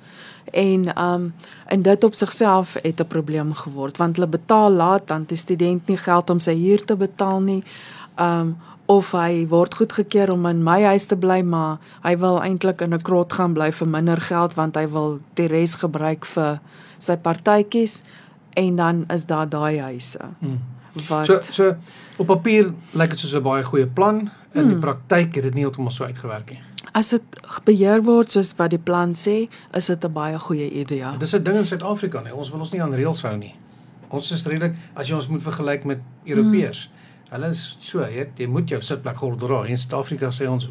en 0.52 1.02
um 1.02 1.34
en 1.66 1.82
dit 1.82 2.04
op 2.04 2.14
sigself 2.14 2.74
het 2.84 3.00
'n 3.00 3.08
probleem 3.08 3.54
geword 3.54 3.98
want 3.98 4.16
hulle 4.16 4.28
betaal 4.30 4.72
laat 4.72 5.08
dan 5.08 5.24
die 5.28 5.38
student 5.38 5.88
nie 5.88 5.98
geld 5.98 6.30
om 6.30 6.40
sy 6.40 6.54
huur 6.54 6.86
te 6.86 6.96
betaal 6.96 7.42
nie. 7.42 7.64
Um 8.20 8.58
of 8.88 9.12
hy 9.12 9.48
word 9.50 9.76
goedgekeur 9.76 10.32
om 10.32 10.46
in 10.46 10.64
my 10.64 10.84
huis 10.84 11.06
te 11.06 11.16
bly 11.16 11.42
maar 11.42 11.78
hy 12.04 12.18
wil 12.18 12.42
eintlik 12.42 12.82
in 12.82 12.94
'n 12.94 13.02
krot 13.02 13.34
gaan 13.34 13.54
bly 13.54 13.72
vir 13.72 13.88
minder 13.88 14.22
geld 14.22 14.54
want 14.54 14.76
hy 14.76 14.88
wil 14.88 15.20
die 15.34 15.48
res 15.48 15.76
gebruik 15.76 16.26
vir 16.26 16.60
sy 16.98 17.16
partytjies 17.16 18.04
en 18.54 18.76
dan 18.76 19.06
is 19.10 19.26
daar 19.26 19.50
daai 19.50 19.80
huise 19.80 20.20
Hmm. 20.40 20.60
wat 21.08 21.26
So 21.26 21.40
so 21.52 21.76
op 22.18 22.28
papier 22.28 22.74
lyk 22.94 23.10
dit 23.10 23.20
soos 23.20 23.34
'n 23.36 23.44
baie 23.44 23.64
goeie 23.64 23.88
plan. 23.88 24.30
In 24.54 24.68
die 24.68 24.72
Hmm. 24.72 24.80
praktyk 24.80 25.36
het 25.36 25.44
dit 25.44 25.54
nie 25.54 25.64
heeltemal 25.64 25.92
so 25.92 26.04
uitgewerk 26.06 26.50
nie. 26.50 26.60
As 26.96 27.10
dit 27.12 27.40
beheer 27.68 28.04
word 28.06 28.32
soos 28.32 28.54
wat 28.60 28.72
die 28.72 28.80
plan 28.80 29.14
sê, 29.14 29.50
is 29.76 29.88
dit 29.92 30.06
'n 30.06 30.14
baie 30.14 30.40
goeie 30.40 30.70
idee. 30.70 31.18
Dis 31.20 31.34
'n 31.36 31.44
ding 31.44 31.58
in 31.58 31.66
Suid-Afrika 31.66 32.22
nie. 32.24 32.34
Ons 32.34 32.52
wil 32.52 32.60
ons 32.60 32.72
nie 32.72 32.82
aan 32.82 32.94
reëls 32.94 33.22
hou 33.22 33.38
nie. 33.38 33.56
Ons 34.10 34.32
is 34.32 34.44
redelik 34.46 34.76
as 34.96 35.08
jy 35.10 35.16
ons 35.16 35.28
moet 35.28 35.44
vergelyk 35.44 35.84
met 35.86 36.00
Europeërs. 36.26 36.90
Hulle 37.30 37.50
is 37.50 37.78
so, 37.80 38.00
jy 38.00 38.14
weet, 38.14 38.30
jy 38.38 38.48
moet 38.48 38.70
jou 38.70 38.82
sitplek 38.82 39.16
gordra. 39.18 39.66
In 39.66 39.78
Suid-Afrika 39.78 40.30
sê 40.32 40.48
ons 40.50 40.70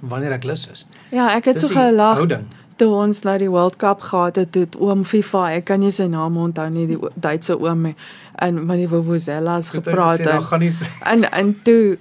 wanneer 0.00 0.32
ek 0.32 0.44
lus 0.44 0.68
is. 0.72 0.86
Ja, 1.10 1.28
ek 1.36 1.44
het 1.44 1.54
Dis 1.60 1.68
so 1.68 1.74
gelag 1.74 2.16
houding. 2.16 2.46
toe 2.76 2.88
ons 2.94 3.22
nou 3.22 3.38
die 3.38 3.50
World 3.50 3.76
Cup 3.76 4.00
gehad 4.00 4.36
het, 4.36 4.54
het 4.54 4.76
oom 4.80 5.04
FIFA, 5.04 5.50
ek 5.56 5.64
kan 5.64 5.80
nie 5.80 5.90
sy 5.90 6.06
naam 6.06 6.36
onthou 6.36 6.68
nie, 6.70 6.86
die 6.86 6.98
Duitse 7.14 7.56
oom 7.60 7.94
en 8.38 8.66
met 8.66 8.78
die 8.78 8.88
Vuvuzelas 8.88 9.72
het 9.72 9.84
gepraat 9.84 10.20
gesê, 10.20 10.24
"Daar 10.24 10.36
en 10.36 10.42
gaan 10.42 10.60
nie 10.60 10.72
en 11.04 11.24
en 11.32 11.54
toe 11.62 11.98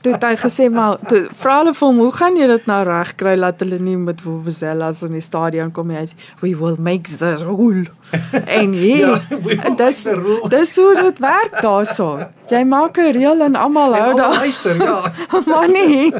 toe 0.00 0.12
het 0.14 0.24
hy 0.24 0.34
gesê 0.40 0.68
maar 0.72 0.98
vra 1.36 1.58
hulle 1.60 1.74
vir 1.76 1.86
hom 1.86 1.98
hoe 2.00 2.12
gaan 2.16 2.36
jy 2.40 2.46
dit 2.48 2.68
nou 2.70 2.80
regkry 2.88 3.36
dat 3.40 3.60
hulle 3.64 3.78
nie 3.82 3.96
met 4.00 4.22
Vuvuzelas 4.24 5.02
in 5.06 5.16
die 5.18 5.24
stadion 5.24 5.72
kom 5.76 5.90
nie? 5.92 5.98
Hy 6.00 6.06
sê 6.12 6.28
we 6.40 6.54
will 6.56 6.78
make 6.80 7.18
the 7.20 7.36
rule. 7.44 7.88
En 8.46 8.72
hier 8.72 9.20
Ja, 9.60 9.74
dis 9.76 10.02
dis 10.48 10.76
hoe 10.76 10.94
dit 11.02 11.18
werk 11.22 11.60
daarso 11.60 12.16
jy 12.50 12.64
maak 12.64 12.98
'n 12.98 13.12
reël 13.12 13.40
en 13.42 13.54
almal 13.56 13.94
hou 13.94 14.14
daar 14.16 14.34
luister, 14.42 14.76
ja. 14.76 15.12
maar 15.50 15.68
nee. 15.70 16.10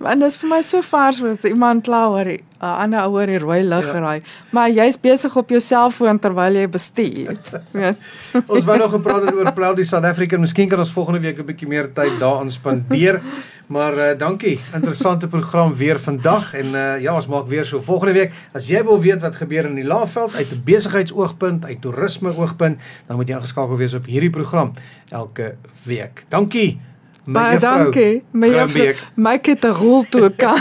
Want 0.00 0.20
dit 0.20 0.28
is 0.30 0.36
vir 0.36 0.48
my 0.48 0.62
so 0.62 0.80
vars 0.82 1.22
as 1.22 1.44
iemand 1.44 1.84
kla 1.84 2.08
oor 2.08 2.24
'n 2.26 2.40
ander 2.60 3.00
ouer 3.00 3.26
die 3.26 3.38
rooi 3.38 3.62
lig 3.62 3.84
Ja. 3.92 3.98
ry. 4.00 4.22
Maar 4.50 4.70
jy's 4.70 4.96
besig 5.00 5.36
op 5.36 5.48
jou 5.50 5.60
selfoon 5.60 6.18
terwyl 6.18 6.54
jy 6.54 6.66
bestuur. 6.68 7.36
Ons 8.52 8.64
wou 8.64 8.78
nog 8.78 8.90
gepraat 8.90 9.24
het 9.24 9.34
oor 9.34 9.52
Proud 9.52 9.76
die 9.76 9.84
South 9.84 10.04
African. 10.04 10.40
Miskien 10.40 10.68
kan 10.68 10.78
ons 10.78 10.92
volgende 10.92 11.20
week 11.20 11.38
'n 11.38 11.44
bietjie 11.44 11.68
meer 11.68 11.92
tyd 11.92 12.18
daaraan 12.18 12.50
spandeer. 12.50 13.20
Maar 13.66 13.96
uh, 13.96 14.18
dankie. 14.18 14.60
Interessante 14.74 15.28
program 15.28 15.74
weer 15.74 16.00
vandag 16.00 16.54
en 16.54 16.66
uh, 16.66 17.00
ja, 17.00 17.14
ons 17.14 17.26
maak 17.26 17.46
weer 17.46 17.64
so 17.64 17.80
volgende 17.80 18.12
week. 18.12 18.32
As 18.52 18.68
jy 18.68 18.82
wil 18.84 19.00
weet 19.00 19.20
wat 19.20 19.34
gebeur 19.34 19.64
in 19.64 19.74
die 19.74 19.86
Laagveld 19.86 20.34
uit 20.34 20.50
'n 20.52 20.62
besigheidsoogpunt, 20.64 21.64
uit 21.64 21.80
toerisme 21.80 22.36
oogpunt, 22.36 22.80
dan 23.06 23.16
moet 23.16 23.28
jy 23.28 23.34
ingeskakel 23.34 23.76
wees 23.76 23.94
op 23.94 24.04
hierdie 24.04 24.30
program 24.30 24.72
elke 25.08 25.54
week. 25.82 26.24
Dankie. 26.28 26.80
Baie 27.24 27.58
dankie. 27.58 28.22
My 28.30 28.48
juffrou, 28.48 28.94
my 29.14 29.38
het 29.42 29.64
'n 29.64 29.72
rol 29.72 30.04
toe 30.08 30.30
kan. 30.36 30.60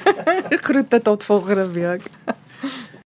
Groete 0.66 1.02
tot 1.02 1.24
volgende 1.24 1.70
week. 1.70 2.02